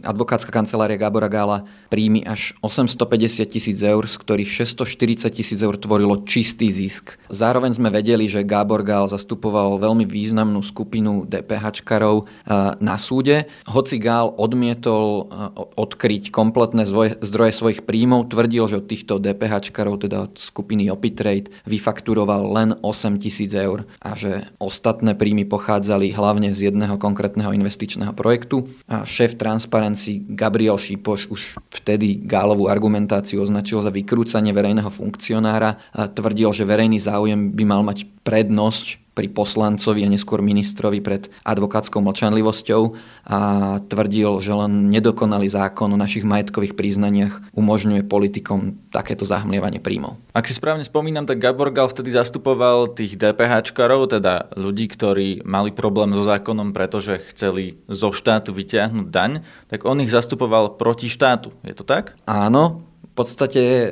advokátska 0.06 0.54
kancelária 0.54 1.02
Gábora 1.02 1.26
Gála 1.26 1.66
príjmy 1.90 2.22
až 2.22 2.54
850 2.62 3.50
tisíc 3.50 3.82
eur, 3.82 4.06
z 4.06 4.16
ktorých 4.22 4.50
640 4.62 5.34
tisíc 5.34 5.58
eur 5.58 5.74
tvorilo 5.74 6.22
čistý 6.30 6.70
zisk. 6.70 7.18
Zároveň 7.34 7.74
sme 7.74 7.90
vedeli, 7.90 8.30
že 8.30 8.46
Gábor 8.46 8.86
Gál 8.86 9.10
zastupoval 9.10 9.82
veľmi 9.82 10.06
významnú 10.06 10.62
skupinu 10.62 11.26
DPHčkarov 11.26 12.30
na 12.78 12.96
súde. 13.02 13.50
Hoci 13.66 13.98
Gál 13.98 14.30
odmietol 14.38 15.26
odkryť 15.74 16.30
kompletné 16.30 16.86
zdroje 17.24 17.52
svojich 17.56 17.87
príjmov 17.88 18.28
tvrdil, 18.28 18.68
že 18.68 18.84
od 18.84 18.86
týchto 18.86 19.24
DPHčkarov, 19.24 20.04
teda 20.04 20.28
skupiny 20.36 20.92
Opitrade, 20.92 21.50
vyfakturoval 21.64 22.44
len 22.52 22.70
8 22.84 23.16
tisíc 23.24 23.56
eur 23.56 23.88
a 24.04 24.14
že 24.20 24.44
ostatné 24.60 25.16
príjmy 25.16 25.48
pochádzali 25.48 26.12
hlavne 26.12 26.52
z 26.52 26.70
jedného 26.70 27.00
konkrétneho 27.00 27.56
investičného 27.56 28.12
projektu. 28.12 28.68
A 28.92 29.08
šéf 29.08 29.40
Transparency 29.40 30.28
Gabriel 30.28 30.76
Šipoš 30.76 31.32
už 31.32 31.42
vtedy 31.72 32.20
Gálovú 32.28 32.68
argumentáciu 32.68 33.40
označil 33.40 33.80
za 33.80 33.90
vykrúcanie 33.90 34.52
verejného 34.52 34.92
funkcionára 34.92 35.80
a 35.96 36.12
tvrdil, 36.12 36.52
že 36.52 36.68
verejný 36.68 37.00
záujem 37.00 37.56
by 37.56 37.64
mal 37.64 37.82
mať 37.88 38.04
prednosť 38.28 39.07
pri 39.18 39.34
poslancovi 39.34 40.06
a 40.06 40.14
neskôr 40.14 40.46
ministrovi 40.46 41.02
pred 41.02 41.34
advokátskou 41.42 41.98
mlčanlivosťou 42.06 42.82
a 43.26 43.40
tvrdil, 43.82 44.46
že 44.46 44.54
len 44.54 44.94
nedokonalý 44.94 45.50
zákon 45.50 45.90
o 45.90 45.98
našich 45.98 46.22
majetkových 46.22 46.78
priznaniach 46.78 47.42
umožňuje 47.58 48.06
politikom 48.06 48.78
takéto 48.94 49.26
zahmlievanie 49.26 49.82
príjmov. 49.82 50.22
Ak 50.38 50.46
si 50.46 50.54
správne 50.54 50.86
spomínam, 50.86 51.26
tak 51.26 51.42
Gabor 51.42 51.74
Gal 51.74 51.90
vtedy 51.90 52.14
zastupoval 52.14 52.94
tých 52.94 53.18
DPHčkarov, 53.18 54.14
teda 54.14 54.54
ľudí, 54.54 54.86
ktorí 54.86 55.42
mali 55.42 55.74
problém 55.74 56.14
so 56.14 56.22
zákonom, 56.22 56.78
pretože 56.78 57.18
chceli 57.34 57.82
zo 57.90 58.14
štátu 58.14 58.54
vyťahnuť 58.54 59.08
daň, 59.10 59.42
tak 59.66 59.82
on 59.90 59.98
ich 59.98 60.14
zastupoval 60.14 60.78
proti 60.78 61.10
štátu. 61.10 61.50
Je 61.66 61.74
to 61.74 61.82
tak? 61.82 62.14
Áno, 62.30 62.86
v 63.02 63.12
podstate 63.18 63.62
e, 63.66 63.90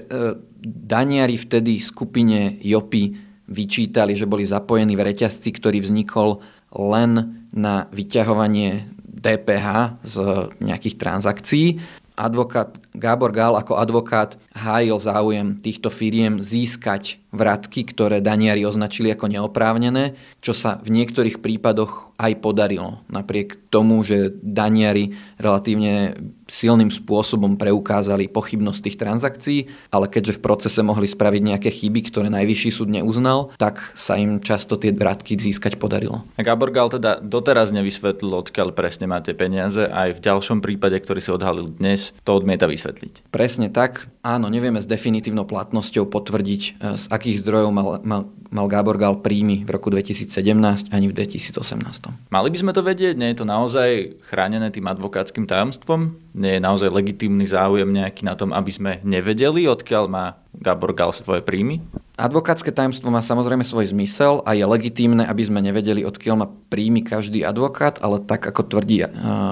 daniari 0.62 1.34
vtedy 1.41 1.82
skupine 1.82 2.62
JOPy 2.62 3.25
vyčítali, 3.46 4.18
že 4.18 4.30
boli 4.30 4.46
zapojení 4.46 4.98
v 4.98 5.06
reťazci, 5.12 5.50
ktorý 5.54 5.82
vznikol 5.82 6.42
len 6.74 7.44
na 7.54 7.88
vyťahovanie 7.94 8.90
DPH 9.06 10.00
z 10.06 10.16
nejakých 10.62 10.96
transakcií. 11.00 11.68
Advokát 12.16 12.78
Gábor 12.96 13.32
Gál 13.36 13.58
ako 13.58 13.75
advokát 13.75 14.40
hájil 14.55 14.95
záujem 14.97 15.59
týchto 15.59 15.91
firiem 15.91 16.39
získať 16.39 17.19
vratky, 17.35 17.83
ktoré 17.83 18.24
daniari 18.24 18.63
označili 18.63 19.12
ako 19.12 19.27
neoprávnené, 19.27 20.15
čo 20.39 20.55
sa 20.55 20.79
v 20.79 20.95
niektorých 20.95 21.43
prípadoch 21.43 22.15
aj 22.15 22.39
podarilo. 22.39 23.03
Napriek 23.12 23.67
tomu, 23.67 24.00
že 24.07 24.31
daniari 24.39 25.19
relatívne 25.35 26.15
silným 26.47 26.88
spôsobom 26.88 27.59
preukázali 27.59 28.31
pochybnosť 28.31 28.79
tých 28.79 28.97
transakcií, 29.01 29.59
ale 29.91 30.07
keďže 30.07 30.39
v 30.39 30.43
procese 30.45 30.79
mohli 30.79 31.09
spraviť 31.09 31.41
nejaké 31.43 31.69
chyby, 31.75 32.07
ktoré 32.07 32.31
najvyšší 32.31 32.71
súd 32.71 32.89
neuznal, 32.93 33.51
tak 33.59 33.83
sa 33.97 34.15
im 34.15 34.39
často 34.39 34.79
tie 34.79 34.95
vratky 34.95 35.35
získať 35.35 35.75
podarilo. 35.75 36.24
A 36.39 36.45
Gabor 36.45 36.71
Gal 36.71 36.88
teda 36.88 37.19
doteraz 37.19 37.75
nevysvetlil, 37.75 38.31
odkiaľ 38.31 38.71
presne 38.71 39.12
máte 39.12 39.35
peniaze, 39.35 39.83
aj 39.83 40.15
v 40.15 40.24
ďalšom 40.24 40.63
prípade, 40.63 40.95
ktorý 41.01 41.19
sa 41.19 41.35
odhalil 41.35 41.67
dnes, 41.67 42.15
to 42.24 42.31
odmieta 42.31 42.69
vysvetliť. 42.69 43.27
Presne 43.33 43.67
tak. 43.67 44.07
Áno, 44.24 44.45
nevieme 44.48 44.82
s 44.82 44.88
definitívnou 44.90 45.44
platnosťou 45.46 46.10
potvrdiť, 46.10 46.62
e, 46.62 46.72
z 46.96 47.06
akých 47.10 47.42
zdrojov 47.46 47.72
mal, 47.74 47.88
mal, 48.02 48.22
mal 48.54 48.68
Gábor 48.72 48.96
Gal 48.96 49.20
príjmy 49.20 49.66
v 49.66 49.70
roku 49.70 49.92
2017 49.92 50.90
ani 50.94 51.08
v 51.10 51.14
2018. 51.14 52.12
Mali 52.30 52.50
by 52.52 52.58
sme 52.58 52.72
to 52.72 52.82
vedieť? 52.82 53.16
Nie 53.18 53.34
je 53.34 53.44
to 53.44 53.46
naozaj 53.48 54.20
chránené 54.28 54.72
tým 54.72 54.86
advokátskym 54.88 55.46
tajomstvom? 55.50 56.16
Nie 56.36 56.58
je 56.58 56.66
naozaj 56.66 56.90
legitímny 56.92 57.46
záujem 57.50 57.90
nejaký 57.90 58.24
na 58.24 58.34
tom, 58.38 58.54
aby 58.54 58.72
sme 58.72 58.92
nevedeli, 59.02 59.66
odkiaľ 59.66 60.04
má 60.08 60.25
Gábor 60.56 60.96
Gal 60.96 61.12
svoje 61.12 61.44
príjmy? 61.44 61.84
Advokátske 62.15 62.72
tajomstvo 62.72 63.12
má 63.12 63.19
samozrejme 63.19 63.67
svoj 63.67 63.91
zmysel 63.91 64.39
a 64.48 64.55
je 64.55 64.63
legitímne, 64.63 65.27
aby 65.27 65.43
sme 65.43 65.60
nevedeli, 65.60 66.07
odkiaľ 66.07 66.36
má 66.39 66.48
príjmy 66.48 67.03
každý 67.03 67.43
advokát, 67.43 68.00
ale 68.00 68.24
tak 68.24 68.39
ako 68.48 68.72
tvrdí 68.72 69.03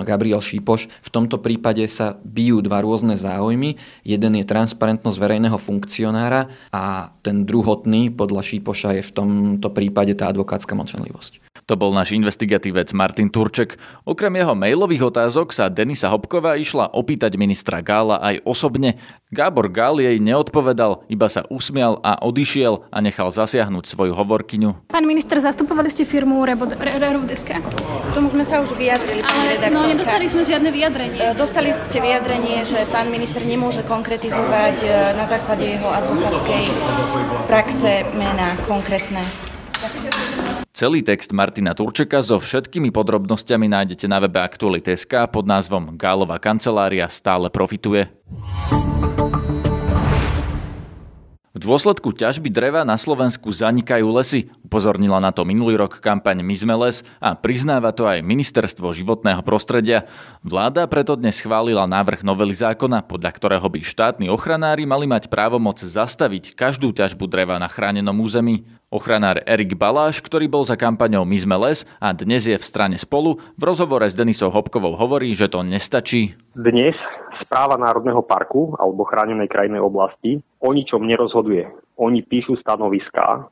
Gabriel 0.07 0.39
Šípoš, 0.39 0.87
v 0.87 1.09
tomto 1.11 1.43
prípade 1.43 1.83
sa 1.91 2.15
bijú 2.23 2.63
dva 2.63 2.79
rôzne 2.79 3.19
záujmy. 3.19 3.75
Jeden 4.07 4.39
je 4.39 4.47
transparentnosť 4.47 5.17
verejného 5.19 5.59
funkcionára 5.59 6.47
a 6.71 7.11
ten 7.19 7.43
druhotný 7.43 8.15
podľa 8.15 8.47
Šípoša 8.47 8.95
je 8.95 9.03
v 9.03 9.11
tomto 9.11 9.67
prípade 9.67 10.15
tá 10.15 10.31
advokátska 10.31 10.71
mlčanlivosť. 10.71 11.43
To 11.71 11.79
bol 11.79 11.95
náš 11.95 12.11
investigatívec 12.11 12.91
Martin 12.91 13.31
Turček. 13.31 13.79
Okrem 14.03 14.35
jeho 14.35 14.51
mailových 14.51 15.15
otázok 15.15 15.55
sa 15.55 15.71
Denisa 15.71 16.11
Hopková 16.11 16.59
išla 16.59 16.91
opýtať 16.91 17.39
ministra 17.39 17.79
Gála 17.79 18.19
aj 18.19 18.43
osobne. 18.43 18.99
Gábor 19.31 19.71
Gál 19.71 20.03
jej 20.03 20.19
neodpovedal, 20.19 21.07
iba 21.09 21.25
sa 21.31 21.47
usmial 21.49 21.97
a 22.03 22.19
odišiel 22.21 22.85
a 22.91 22.97
nechal 22.99 23.31
zasiahnuť 23.31 23.87
svoju 23.87 24.13
hovorkyňu. 24.13 24.93
Pán 24.93 25.07
minister, 25.07 25.39
zastupovali 25.39 25.89
ste 25.89 26.05
firmu 26.05 26.43
Rerodeska? 26.45 27.57
Tomu 28.13 28.29
sme 28.29 28.45
sa 28.45 28.61
už 28.61 28.75
vyjadrili. 28.77 29.25
Ale 29.25 29.73
no, 29.73 29.87
nedostali 29.89 30.29
sme 30.29 30.45
žiadne 30.45 30.69
vyjadrenie. 30.69 31.17
E, 31.17 31.33
dostali 31.33 31.73
ste 31.73 31.97
vyjadrenie, 31.97 32.61
že 32.67 32.77
pán 32.91 33.09
minister 33.09 33.41
nemôže 33.41 33.81
konkretizovať 33.87 34.77
e, 34.85 34.87
na 35.17 35.25
základe 35.25 35.65
jeho 35.65 35.89
advokátskej 35.89 36.63
praxe 37.49 38.05
mená 38.13 38.53
konkrétne. 38.69 39.25
Celý 40.73 41.05
text 41.05 41.29
Martina 41.37 41.77
Turčeka 41.77 42.25
so 42.25 42.41
všetkými 42.41 42.89
podrobnosťami 42.89 43.69
nájdete 43.69 44.09
na 44.09 44.17
webe 44.17 44.41
Aktuality.sk 44.41 45.29
pod 45.29 45.45
názvom 45.45 45.93
Gálova 45.93 46.41
kancelária 46.41 47.05
stále 47.13 47.53
profituje. 47.53 48.09
Dôsledku 51.63 52.11
ťažby 52.11 52.51
dreva 52.51 52.83
na 52.83 52.99
Slovensku 52.99 53.47
zanikajú 53.47 54.03
lesy. 54.11 54.51
Upozornila 54.67 55.23
na 55.23 55.31
to 55.31 55.47
minulý 55.47 55.79
rok 55.79 56.03
kampaň 56.03 56.43
My 56.43 56.51
sme 56.59 56.75
les 56.75 57.07
a 57.23 57.39
priznáva 57.39 57.95
to 57.95 58.03
aj 58.03 58.19
Ministerstvo 58.19 58.91
životného 58.91 59.39
prostredia. 59.47 60.03
Vláda 60.43 60.83
preto 60.91 61.15
dnes 61.15 61.39
schválila 61.39 61.87
návrh 61.87 62.27
novely 62.27 62.51
zákona, 62.51 63.07
podľa 63.07 63.31
ktorého 63.31 63.63
by 63.63 63.79
štátni 63.79 64.27
ochranári 64.27 64.83
mali 64.83 65.07
mať 65.07 65.31
právomoc 65.31 65.79
zastaviť 65.79 66.51
každú 66.51 66.91
ťažbu 66.91 67.31
dreva 67.31 67.55
na 67.55 67.71
chránenom 67.71 68.19
území. 68.19 68.67
Ochranár 68.91 69.39
Erik 69.47 69.79
Baláš, 69.79 70.19
ktorý 70.19 70.51
bol 70.51 70.67
za 70.67 70.75
kampaňou 70.75 71.23
My 71.23 71.39
sme 71.39 71.55
les 71.63 71.87
a 72.03 72.11
dnes 72.11 72.43
je 72.43 72.59
v 72.59 72.67
strane 72.67 72.99
spolu, 72.99 73.39
v 73.55 73.63
rozhovore 73.63 74.03
s 74.03 74.13
Denisou 74.13 74.51
Hopkovou 74.51 74.99
hovorí, 74.99 75.31
že 75.31 75.47
to 75.47 75.63
nestačí. 75.63 76.35
Dnes 76.59 76.93
správa 77.41 77.79
Národného 77.79 78.21
parku 78.21 78.77
alebo 78.77 79.07
chránenej 79.07 79.49
krajnej 79.49 79.81
oblasti 79.81 80.43
o 80.61 80.69
ničom 80.69 81.01
nerozhoduje. 81.01 81.65
Oni 81.97 82.21
píšu 82.21 82.57
stanoviská 82.61 83.49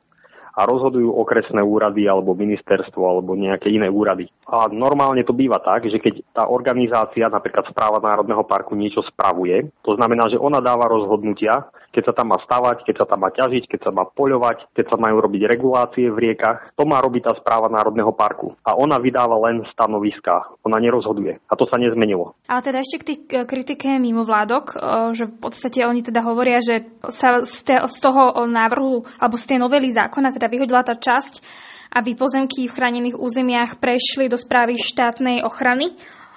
a 0.52 0.60
rozhodujú 0.68 1.16
okresné 1.16 1.64
úrady 1.64 2.04
alebo 2.04 2.36
ministerstvo 2.36 3.00
alebo 3.00 3.32
nejaké 3.32 3.72
iné 3.72 3.88
úrady. 3.88 4.28
A 4.44 4.68
normálne 4.68 5.24
to 5.24 5.32
býva 5.32 5.56
tak, 5.64 5.88
že 5.88 5.96
keď 5.96 6.20
tá 6.36 6.44
organizácia, 6.44 7.32
napríklad 7.32 7.72
správa 7.72 8.04
Národného 8.04 8.44
parku, 8.44 8.76
niečo 8.76 9.00
spravuje, 9.08 9.72
to 9.80 9.96
znamená, 9.96 10.28
že 10.28 10.36
ona 10.36 10.60
dáva 10.60 10.92
rozhodnutia, 10.92 11.72
keď 11.92 12.02
sa 12.08 12.14
tam 12.16 12.32
má 12.32 12.40
stavať, 12.40 12.88
keď 12.88 13.04
sa 13.04 13.06
tam 13.06 13.20
má 13.22 13.30
ťažiť, 13.30 13.68
keď 13.68 13.80
sa 13.84 13.90
má 13.92 14.08
poľovať, 14.08 14.72
keď 14.72 14.84
sa 14.88 14.96
majú 14.96 15.20
robiť 15.20 15.42
regulácie 15.44 16.08
v 16.08 16.18
riekach. 16.18 16.72
To 16.80 16.88
má 16.88 16.98
robiť 17.04 17.28
tá 17.28 17.32
správa 17.36 17.68
Národného 17.68 18.10
parku. 18.16 18.56
A 18.64 18.74
ona 18.74 18.96
vydáva 18.96 19.36
len 19.44 19.60
stanoviska. 19.70 20.56
Ona 20.64 20.80
nerozhoduje. 20.80 21.38
A 21.46 21.52
to 21.54 21.68
sa 21.68 21.76
nezmenilo. 21.76 22.32
Ale 22.48 22.64
teda 22.64 22.80
ešte 22.80 22.96
k 22.98 23.06
tej 23.06 23.16
kritike 23.44 24.00
mimo 24.00 24.24
vládok, 24.24 24.74
že 25.12 25.28
v 25.28 25.36
podstate 25.36 25.84
oni 25.84 26.00
teda 26.00 26.24
hovoria, 26.24 26.64
že 26.64 26.88
sa 27.12 27.44
z 27.44 27.98
toho 28.00 28.48
návrhu 28.48 29.04
alebo 29.20 29.36
z 29.36 29.44
tej 29.52 29.58
novely 29.60 29.92
zákona 29.92 30.32
teda 30.32 30.48
vyhodila 30.48 30.80
tá 30.80 30.96
časť, 30.96 31.44
aby 31.92 32.16
pozemky 32.16 32.64
v 32.64 32.72
chránených 32.72 33.20
územiach 33.20 33.76
prešli 33.76 34.32
do 34.32 34.40
správy 34.40 34.80
štátnej 34.80 35.44
ochrany 35.44 35.92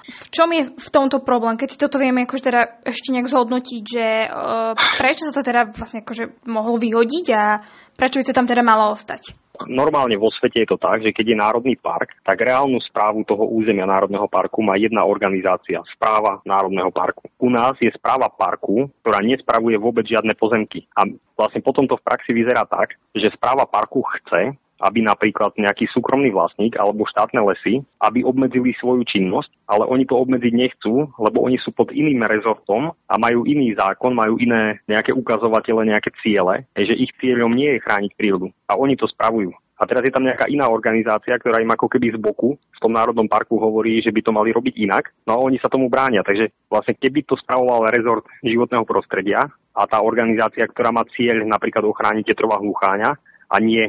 v 0.05 0.27
čom 0.29 0.49
je 0.53 0.69
v 0.69 0.89
tomto 0.93 1.21
problém, 1.25 1.57
keď 1.57 1.69
si 1.73 1.81
toto 1.81 1.97
vieme 1.97 2.29
akože 2.29 2.43
teda 2.45 2.61
ešte 2.85 3.09
nejak 3.09 3.25
zhodnotiť, 3.25 3.83
že 3.83 4.07
uh, 4.29 4.77
prečo 5.01 5.25
sa 5.25 5.33
to 5.33 5.41
teda 5.41 5.73
vlastne 5.73 6.05
akože 6.05 6.45
mohlo 6.45 6.77
vyhodiť 6.77 7.25
a 7.33 7.57
prečo 7.97 8.21
by 8.21 8.25
to 8.29 8.37
tam 8.37 8.45
teda 8.45 8.61
malo 8.61 8.93
ostať? 8.93 9.33
Normálne 9.71 10.19
vo 10.19 10.27
svete 10.35 10.67
je 10.67 10.69
to 10.69 10.75
tak, 10.75 10.99
že 10.99 11.15
keď 11.15 11.25
je 11.31 11.37
národný 11.39 11.73
park, 11.79 12.11
tak 12.27 12.43
reálnu 12.43 12.75
správu 12.83 13.23
toho 13.23 13.47
územia 13.47 13.87
národného 13.87 14.27
parku 14.27 14.59
má 14.59 14.75
jedna 14.75 15.07
organizácia, 15.07 15.79
správa 15.95 16.43
národného 16.43 16.91
parku. 16.91 17.31
U 17.39 17.47
nás 17.47 17.79
je 17.79 17.87
správa 17.95 18.27
parku, 18.27 18.91
ktorá 18.99 19.23
nespravuje 19.23 19.79
vôbec 19.79 20.03
žiadne 20.03 20.35
pozemky. 20.35 20.83
A 20.99 21.07
vlastne 21.39 21.63
potom 21.63 21.87
to 21.87 21.95
v 21.95 22.03
praxi 22.03 22.35
vyzerá 22.35 22.67
tak, 22.67 22.99
že 23.15 23.31
správa 23.31 23.63
parku 23.63 24.03
chce, 24.19 24.59
aby 24.81 24.99
napríklad 25.03 25.55
nejaký 25.55 25.87
súkromný 25.91 26.31
vlastník 26.35 26.75
alebo 26.75 27.07
štátne 27.07 27.39
lesy, 27.45 27.83
aby 28.03 28.27
obmedzili 28.27 28.75
svoju 28.75 29.07
činnosť, 29.07 29.51
ale 29.71 29.87
oni 29.87 30.03
to 30.03 30.19
obmedziť 30.19 30.53
nechcú, 30.53 31.09
lebo 31.15 31.37
oni 31.43 31.55
sú 31.63 31.71
pod 31.71 31.95
iným 31.95 32.27
rezortom 32.27 32.91
a 33.07 33.13
majú 33.15 33.47
iný 33.47 33.71
zákon, 33.75 34.11
majú 34.11 34.35
iné 34.37 34.83
nejaké 34.89 35.15
ukazovatele, 35.15 35.87
nejaké 35.87 36.11
ciele, 36.19 36.67
že 36.75 36.95
ich 36.95 37.11
cieľom 37.19 37.55
nie 37.55 37.77
je 37.77 37.83
chrániť 37.83 38.11
prírodu 38.19 38.51
a 38.67 38.75
oni 38.75 38.99
to 38.99 39.07
spravujú. 39.07 39.55
A 39.75 39.83
teraz 39.83 40.07
je 40.07 40.13
tam 40.15 40.23
nejaká 40.23 40.47
iná 40.47 40.71
organizácia, 40.71 41.35
ktorá 41.35 41.59
im 41.59 41.67
ako 41.67 41.91
keby 41.91 42.15
z 42.15 42.19
boku 42.19 42.55
v 42.55 42.79
tom 42.79 42.95
národnom 42.95 43.27
parku 43.27 43.59
hovorí, 43.59 43.99
že 43.99 44.07
by 44.07 44.23
to 44.23 44.31
mali 44.31 44.55
robiť 44.55 44.71
inak. 44.79 45.11
No 45.27 45.35
a 45.35 45.43
oni 45.43 45.59
sa 45.59 45.67
tomu 45.67 45.91
bránia. 45.91 46.23
Takže 46.23 46.47
vlastne 46.71 46.95
keby 46.95 47.27
to 47.27 47.35
spravoval 47.35 47.91
rezort 47.91 48.23
životného 48.39 48.87
prostredia 48.87 49.43
a 49.75 49.83
tá 49.83 49.99
organizácia, 49.99 50.63
ktorá 50.63 50.95
má 50.95 51.03
cieľ 51.11 51.43
napríklad 51.43 51.83
ochrániť 51.83 52.31
Tetrova 52.31 52.55
hlucháňa 52.63 53.19
a 53.51 53.55
nie 53.59 53.83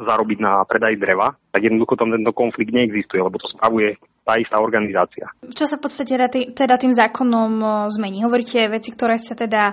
zarobiť 0.00 0.38
na 0.40 0.64
predaj 0.64 0.96
dreva, 0.96 1.36
tak 1.52 1.60
jednoducho 1.64 1.94
tam 2.00 2.10
tento 2.12 2.32
konflikt 2.32 2.72
neexistuje, 2.72 3.20
lebo 3.20 3.36
to 3.36 3.48
spravuje 3.52 4.00
tá 4.24 4.36
istá 4.36 4.60
organizácia. 4.60 5.26
Čo 5.42 5.64
sa 5.66 5.76
v 5.76 5.84
podstate 5.88 6.14
teda 6.54 6.74
tým 6.76 6.92
zákonom 6.94 7.60
zmení? 7.90 8.22
Hovoríte 8.22 8.68
veci, 8.68 8.92
ktoré 8.92 9.16
sa 9.16 9.34
teda 9.34 9.72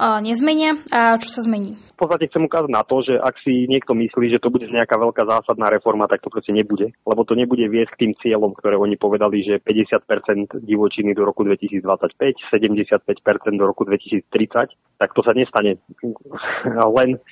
nezmenia 0.00 0.74
a 0.90 1.14
čo 1.22 1.30
sa 1.30 1.40
zmení? 1.46 1.78
V 1.94 1.98
podstate 2.02 2.26
chcem 2.26 2.42
ukázať 2.42 2.70
na 2.70 2.82
to, 2.82 3.06
že 3.06 3.14
ak 3.14 3.38
si 3.46 3.70
niekto 3.70 3.94
myslí, 3.94 4.34
že 4.34 4.42
to 4.42 4.50
bude 4.50 4.66
nejaká 4.66 4.98
veľká 4.98 5.22
zásadná 5.22 5.70
reforma, 5.70 6.10
tak 6.10 6.26
to 6.26 6.32
proste 6.32 6.50
nebude. 6.50 6.90
Lebo 7.06 7.22
to 7.22 7.38
nebude 7.38 7.62
viesť 7.70 7.94
k 7.94 8.00
tým 8.02 8.12
cieľom, 8.18 8.58
ktoré 8.58 8.74
oni 8.74 8.98
povedali, 8.98 9.46
že 9.46 9.62
50% 9.62 10.66
divočiny 10.66 11.14
do 11.14 11.22
roku 11.22 11.46
2025, 11.46 11.86
75% 12.50 13.06
do 13.54 13.64
roku 13.70 13.86
2030, 13.86 14.74
tak 14.98 15.10
to 15.14 15.22
sa 15.22 15.30
nestane. 15.30 15.78
Len 16.98 17.22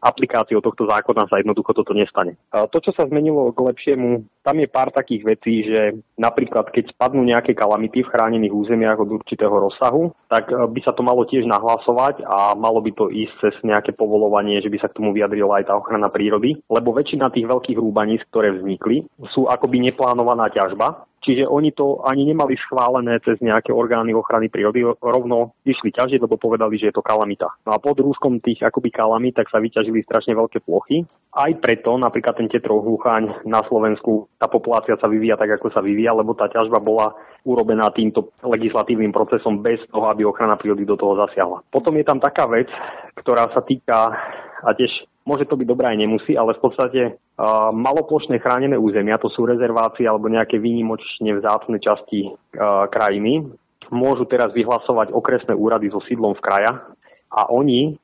aplikáciou 0.00 0.64
tohto 0.64 0.88
zákona 0.88 1.28
sa 1.28 1.38
jednoducho 1.38 1.76
toto 1.76 1.92
nestane. 1.92 2.40
To, 2.50 2.78
čo 2.80 2.90
sa 2.96 3.04
zmenilo 3.04 3.52
k 3.52 3.60
lepšiemu, 3.60 4.24
tam 4.40 4.56
je 4.56 4.68
pár 4.68 4.88
takých 4.88 5.22
vecí, 5.36 5.68
že 5.68 6.00
napríklad 6.16 6.72
keď 6.72 6.96
spadnú 6.96 7.20
nejaké 7.20 7.52
kalamity 7.52 8.00
v 8.00 8.10
chránených 8.10 8.56
územiach 8.56 8.96
od 8.96 9.20
určitého 9.20 9.52
rozsahu, 9.52 10.16
tak 10.32 10.48
e, 10.48 10.56
by 10.56 10.80
sa 10.80 10.96
to 10.96 11.04
malo 11.04 11.28
tiež 11.28 11.44
nahlasovať 11.44 12.24
a 12.24 12.56
malo 12.56 12.80
by 12.80 12.90
to 12.96 13.12
ísť 13.12 13.34
cez 13.44 13.54
nejaké 13.60 13.92
povolovanie, 13.92 14.64
že 14.64 14.72
by 14.72 14.80
sa 14.80 14.88
k 14.88 14.96
tomu 14.96 15.12
vyjadrila 15.12 15.60
aj 15.60 15.68
tá 15.68 15.76
ochrana 15.76 16.08
prírody, 16.08 16.56
lebo 16.72 16.96
väčšina 16.96 17.28
tých 17.28 17.44
veľkých 17.44 17.76
rúbaníc, 17.76 18.24
ktoré 18.32 18.56
vznikli, 18.56 19.04
sú 19.36 19.44
akoby 19.52 19.92
neplánovaná 19.92 20.48
ťažba 20.48 21.04
Čiže 21.20 21.44
oni 21.44 21.76
to 21.76 22.00
ani 22.00 22.24
nemali 22.32 22.56
schválené 22.56 23.20
cez 23.20 23.36
nejaké 23.44 23.76
orgány 23.76 24.16
ochrany 24.16 24.48
prírody, 24.48 24.88
rovno 25.04 25.52
išli 25.68 25.92
ťažiť, 25.92 26.16
lebo 26.24 26.40
povedali, 26.40 26.80
že 26.80 26.88
je 26.88 26.96
to 26.96 27.04
kalamita. 27.04 27.44
No 27.68 27.76
a 27.76 27.78
pod 27.78 28.00
rúškom 28.00 28.40
tých 28.40 28.64
akoby 28.64 28.88
kalamit 28.88 29.36
tak 29.36 29.52
sa 29.52 29.60
vyťažili 29.60 30.00
strašne 30.00 30.32
veľké 30.32 30.64
plochy. 30.64 31.04
Aj 31.36 31.52
preto 31.60 32.00
napríklad 32.00 32.40
ten 32.40 32.48
tetrov 32.48 32.80
hluchaň 32.80 33.44
na 33.44 33.60
Slovensku, 33.68 34.32
tá 34.40 34.48
populácia 34.48 34.96
sa 34.96 35.12
vyvíja 35.12 35.36
tak, 35.36 35.60
ako 35.60 35.68
sa 35.68 35.84
vyvíja, 35.84 36.16
lebo 36.16 36.32
tá 36.32 36.48
ťažba 36.48 36.80
bola 36.80 37.12
urobená 37.44 37.92
týmto 37.92 38.32
legislatívnym 38.40 39.12
procesom 39.12 39.60
bez 39.60 39.80
toho, 39.92 40.08
aby 40.08 40.24
ochrana 40.24 40.56
prírody 40.56 40.88
do 40.88 40.96
toho 40.96 41.20
zasiahla. 41.20 41.60
Potom 41.68 41.92
je 42.00 42.04
tam 42.04 42.16
taká 42.16 42.48
vec, 42.48 42.68
ktorá 43.20 43.52
sa 43.52 43.60
týka 43.60 44.08
a 44.60 44.72
tiež 44.76 45.08
Môže 45.30 45.44
to 45.44 45.54
byť 45.54 45.68
dobré 45.68 45.92
aj 45.92 46.00
nemusí, 46.00 46.32
ale 46.32 46.56
v 46.56 46.62
podstate 46.64 47.00
maloplošné 47.72 48.36
chránené 48.36 48.76
územia, 48.76 49.16
to 49.16 49.32
sú 49.32 49.48
rezervácie 49.48 50.04
alebo 50.04 50.28
nejaké 50.28 50.60
výnimočne 50.60 51.40
vzácne 51.40 51.80
časti 51.80 52.28
krajiny, 52.92 53.48
môžu 53.88 54.28
teraz 54.28 54.52
vyhlasovať 54.52 55.10
okresné 55.10 55.56
úrady 55.56 55.88
so 55.88 56.04
sídlom 56.04 56.36
v 56.36 56.44
kraja 56.44 56.72
a 57.32 57.48
oni 57.48 57.96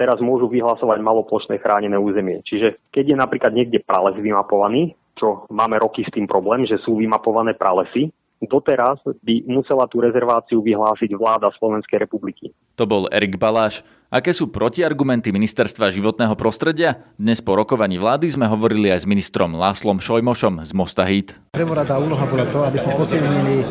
teraz 0.00 0.16
môžu 0.24 0.48
vyhlasovať 0.48 0.96
maloplošné 1.04 1.60
chránené 1.60 2.00
územie. 2.00 2.40
Čiže 2.48 2.80
keď 2.88 3.04
je 3.12 3.16
napríklad 3.20 3.52
niekde 3.52 3.84
prales 3.84 4.16
vymapovaný, 4.16 4.96
čo 5.20 5.44
máme 5.52 5.76
roky 5.76 6.00
s 6.00 6.14
tým 6.16 6.24
problém, 6.24 6.64
že 6.64 6.80
sú 6.80 6.96
vymapované 6.96 7.52
pralesy, 7.52 8.08
doteraz 8.44 9.00
by 9.20 9.44
musela 9.48 9.84
tú 9.90 10.00
rezerváciu 10.00 10.64
vyhlásiť 10.64 11.12
vláda 11.16 11.52
Slovenskej 11.60 12.00
republiky. 12.00 12.52
To 12.80 12.88
bol 12.88 13.08
Erik 13.12 13.36
Baláš, 13.36 13.84
Aké 14.10 14.34
sú 14.34 14.50
protiargumenty 14.50 15.30
Ministerstva 15.30 15.86
životného 15.86 16.34
prostredia? 16.34 16.98
Dnes 17.14 17.38
po 17.38 17.54
rokovaní 17.54 17.94
vlády 17.94 18.26
sme 18.26 18.50
hovorili 18.50 18.90
aj 18.90 19.06
s 19.06 19.10
ministrom 19.10 19.54
Láslom 19.54 20.02
Šojmošom 20.02 20.66
z 20.66 20.74
Mosta 20.74 21.06
Hit. 21.06 21.38
Prvoradá 21.54 21.94
úloha 21.94 22.26
bola 22.26 22.42
to, 22.50 22.58
aby 22.58 22.82
sme 22.82 22.98
posilnili 22.98 23.62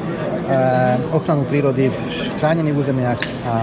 ochranu 1.14 1.46
prírody 1.46 1.90
v 1.90 2.00
chránených 2.40 2.76
územiach 2.76 3.20
a 3.46 3.56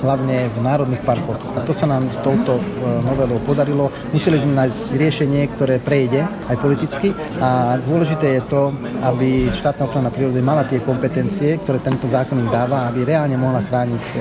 hlavne 0.00 0.48
v 0.48 0.58
národných 0.64 1.04
parkoch. 1.04 1.38
A 1.54 1.62
to 1.62 1.76
sa 1.76 1.84
nám 1.84 2.08
s 2.08 2.18
touto 2.24 2.58
eh, 2.58 2.64
novelou 3.04 3.38
podarilo. 3.44 3.92
Museli 4.10 4.40
sme 4.40 4.56
nájsť 4.56 4.96
riešenie, 4.96 5.42
ktoré 5.54 5.76
prejde 5.78 6.24
aj 6.48 6.56
politicky 6.58 7.12
a 7.38 7.76
dôležité 7.84 8.40
je 8.40 8.42
to, 8.48 8.72
aby 9.04 9.52
štátna 9.52 9.84
ochrana 9.86 10.10
prírody 10.10 10.40
mala 10.40 10.64
tie 10.64 10.80
kompetencie, 10.80 11.60
ktoré 11.60 11.78
tento 11.78 12.08
zákon 12.08 12.40
im 12.40 12.48
dáva, 12.48 12.88
aby 12.88 13.04
reálne 13.04 13.36
mohla 13.36 13.60
chrániť 13.64 14.04
e, 14.14 14.18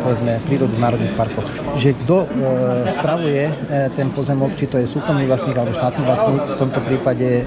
povedzme, 0.00 0.32
prírodu 0.48 0.72
v 0.72 0.82
národných 0.82 1.14
parkoch. 1.14 1.48
Že 1.76 1.90
kto 2.04 2.16
e, 2.24 2.26
spravuje 2.96 3.42
e, 3.44 3.52
ten 3.92 4.08
pozemok, 4.14 4.56
či 4.56 4.64
to 4.70 4.80
je 4.80 4.86
súkromný 4.88 5.28
vlastník 5.28 5.56
alebo 5.56 5.76
štátny 5.76 6.02
vlastník, 6.06 6.42
v 6.56 6.58
tomto 6.60 6.80
prípade 6.80 7.28
e, 7.28 7.42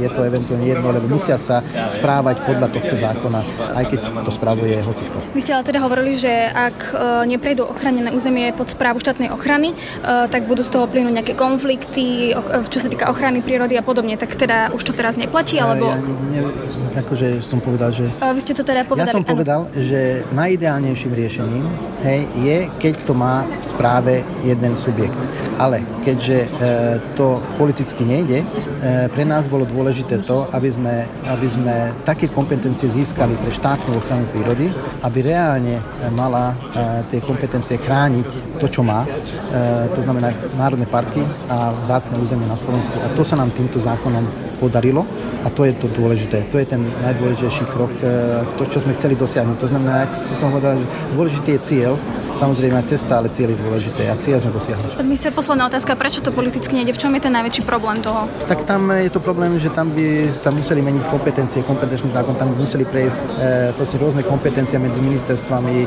je 0.00 0.08
to 0.08 0.20
eventuálne 0.24 0.66
jedno, 0.66 0.88
lebo 0.88 1.06
musia 1.10 1.36
sa 1.36 1.60
správať 1.92 2.36
podľa 2.48 2.68
tohto 2.72 2.94
zákona 2.96 3.11
zákona, 3.12 3.40
aj 3.76 3.84
keď 3.92 4.00
to 4.24 4.30
spravuje 4.32 4.76
hocikto. 4.82 5.16
Vy 5.36 5.40
ste 5.44 5.52
ale 5.54 5.64
teda 5.68 5.80
hovorili, 5.84 6.16
že 6.16 6.32
ak 6.48 6.78
e, 6.90 6.94
neprejdú 7.36 7.68
ochranené 7.68 8.10
územie 8.10 8.50
pod 8.56 8.72
správu 8.72 8.98
štátnej 8.98 9.30
ochrany, 9.30 9.72
e, 9.72 9.76
tak 10.28 10.48
budú 10.48 10.64
z 10.64 10.72
toho 10.72 10.88
plynúť 10.88 11.14
nejaké 11.22 11.34
konflikty, 11.36 12.32
čo 12.68 12.78
sa 12.80 12.88
týka 12.88 13.08
ochrany 13.12 13.44
prírody 13.44 13.76
a 13.76 13.84
podobne. 13.84 14.16
Tak 14.16 14.36
teda 14.36 14.72
už 14.72 14.82
to 14.82 14.92
teraz 14.96 15.20
neplatí? 15.20 15.60
Alebo... 15.60 15.92
Ja, 15.92 16.00
ne, 16.32 16.40
akože 16.96 17.44
som 17.44 17.60
povedal, 17.60 17.92
že... 17.92 18.08
Vy 18.20 18.40
ste 18.40 18.54
to 18.56 18.64
teda 18.64 18.88
povedali. 18.88 19.08
Ja 19.08 19.14
som 19.14 19.24
povedal, 19.26 19.60
že 19.76 20.24
najideálnejším 20.32 21.12
riešením 21.12 21.64
hej, 22.02 22.20
je, 22.42 22.58
keď 22.82 22.94
to 23.06 23.12
má 23.14 23.46
v 23.46 23.64
správe 23.70 24.14
jeden 24.42 24.72
subjekt. 24.76 25.16
Ale 25.60 25.84
keďže 26.02 26.38
e, 26.42 26.48
to 27.14 27.38
politicky 27.58 28.02
nejde, 28.02 28.42
e, 28.42 28.46
pre 29.12 29.22
nás 29.22 29.46
bolo 29.46 29.68
dôležité 29.68 30.18
to, 30.26 30.48
aby 30.50 30.70
sme, 30.74 31.06
aby 31.28 31.46
sme 31.46 31.74
také 32.02 32.26
kompetencie 32.26 32.88
získali, 32.88 33.01
získali 33.02 33.34
pre 33.34 33.50
štátnu 33.50 33.98
ochranu 33.98 34.30
prírody, 34.30 34.70
aby 35.02 35.18
reálne 35.26 35.82
eh, 35.82 36.06
mala 36.14 36.54
eh, 36.54 37.02
tie 37.10 37.18
kompetencie 37.18 37.74
chrániť 37.82 38.62
to, 38.62 38.70
čo 38.70 38.86
má, 38.86 39.02
eh, 39.02 39.90
to 39.90 40.06
znamená 40.06 40.30
národné 40.54 40.86
parky 40.86 41.18
a 41.50 41.74
vzácne 41.82 42.14
územie 42.22 42.46
na 42.46 42.54
Slovensku. 42.54 42.94
A 43.02 43.10
to 43.18 43.26
sa 43.26 43.34
nám 43.34 43.50
týmto 43.50 43.82
zákonom 43.82 44.22
podarilo 44.62 45.02
a 45.42 45.50
to 45.50 45.66
je 45.66 45.74
to 45.74 45.90
dôležité. 45.90 46.46
To 46.54 46.62
je 46.62 46.66
ten 46.70 46.86
najdôležitejší 47.02 47.66
krok, 47.74 47.90
to, 48.54 48.62
čo 48.70 48.78
sme 48.78 48.94
chceli 48.94 49.18
dosiahnuť. 49.18 49.58
To 49.58 49.66
znamená, 49.66 50.06
ak 50.06 50.14
som 50.38 50.54
povedal, 50.54 50.78
dôležitý 51.18 51.58
je 51.58 51.60
cieľ, 51.66 51.98
Samozrejme 52.42 52.74
aj 52.74 52.86
cesta, 52.90 53.22
ale 53.22 53.30
cieľ 53.30 53.54
je 53.54 53.58
dôležité 53.62 54.02
a 54.10 54.18
cieľ 54.18 54.42
sme 54.42 54.50
dosiahli. 54.50 54.98
Minister, 55.06 55.30
posledná 55.30 55.70
otázka, 55.70 55.94
prečo 55.94 56.18
to 56.26 56.34
politicky 56.34 56.74
nejde? 56.74 56.90
V 56.90 57.06
čom 57.06 57.14
je 57.14 57.22
ten 57.22 57.30
najväčší 57.30 57.62
problém 57.62 58.02
toho? 58.02 58.26
Tak 58.50 58.66
tam 58.66 58.90
je 58.90 59.06
to 59.14 59.22
problém, 59.22 59.54
že 59.62 59.70
tam 59.70 59.94
by 59.94 60.34
sa 60.34 60.50
museli 60.50 60.82
meniť 60.82 61.06
kompetencie, 61.06 61.62
kompetenčný 61.62 62.10
zákon, 62.10 62.34
tam 62.34 62.50
by 62.50 62.58
museli 62.58 62.82
prejsť 62.82 63.22
e, 63.78 63.94
rôzne 63.94 64.26
kompetencie 64.26 64.74
medzi 64.82 64.98
ministerstvami, 64.98 65.86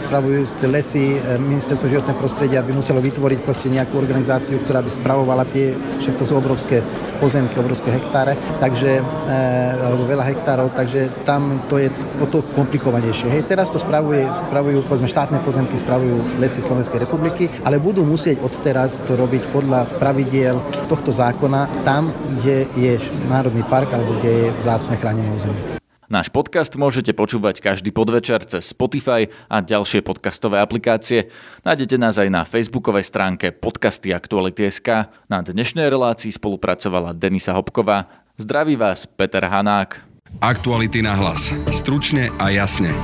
spravujú 0.00 0.64
lesy, 0.72 1.20
e, 1.20 1.36
ministerstvo 1.36 1.92
životného 1.92 2.16
prostredia 2.16 2.64
by 2.64 2.72
muselo 2.72 3.04
vytvoriť 3.04 3.38
proste 3.44 3.68
nejakú 3.68 4.00
organizáciu, 4.00 4.56
ktorá 4.64 4.80
by 4.80 4.88
spravovala 4.88 5.44
tie, 5.52 5.76
však 6.00 6.16
to 6.16 6.24
sú 6.24 6.40
obrovské 6.40 6.80
pozemky, 7.20 7.60
obrovské 7.60 7.92
hektáre, 7.92 8.32
takže, 8.56 9.04
e, 9.04 9.34
alebo 9.76 10.08
veľa 10.08 10.24
hektárov, 10.24 10.72
takže 10.72 11.28
tam 11.28 11.60
to 11.68 11.76
je 11.76 11.92
o 12.16 12.26
to 12.26 12.40
komplikovanejšie. 12.56 13.28
Hej, 13.28 13.44
teraz 13.44 13.68
to 13.68 13.76
spravuje, 13.76 14.24
spravujú 14.48 14.80
povedzme, 14.88 15.04
štátne 15.04 15.44
pozemky, 15.44 15.76
spravujú 15.90 16.38
lesy 16.38 16.62
Slovenskej 16.62 17.02
republiky, 17.02 17.50
ale 17.66 17.82
budú 17.82 18.06
musieť 18.06 18.38
odteraz 18.46 19.02
to 19.10 19.18
robiť 19.18 19.50
podľa 19.50 19.90
pravidiel 19.98 20.62
tohto 20.86 21.10
zákona 21.10 21.82
tam, 21.82 22.14
kde 22.38 22.70
je 22.78 22.94
Národný 23.26 23.66
park 23.66 23.90
alebo 23.90 24.14
kde 24.22 24.30
je 24.30 24.48
vzácne 24.62 24.94
chránené 24.94 25.26
územie. 25.34 25.58
Náš 26.06 26.30
podcast 26.30 26.78
môžete 26.78 27.10
počúvať 27.10 27.58
každý 27.58 27.90
podvečer 27.90 28.46
cez 28.46 28.70
Spotify 28.70 29.26
a 29.50 29.58
ďalšie 29.58 30.06
podcastové 30.06 30.62
aplikácie. 30.62 31.26
Nájdete 31.66 31.98
nás 31.98 32.22
aj 32.22 32.28
na 32.30 32.46
facebookovej 32.46 33.10
stránke 33.10 33.50
podcasty 33.50 34.14
Aktuality.sk. 34.14 35.10
Na 35.26 35.42
dnešnej 35.42 35.90
relácii 35.90 36.30
spolupracovala 36.30 37.18
Denisa 37.18 37.50
Hopková. 37.50 38.06
Zdraví 38.38 38.78
vás 38.78 39.10
Peter 39.10 39.42
Hanák. 39.42 40.06
Aktuality 40.38 41.02
na 41.02 41.18
hlas. 41.18 41.50
Stručne 41.74 42.30
a 42.38 42.54
jasne. 42.54 42.94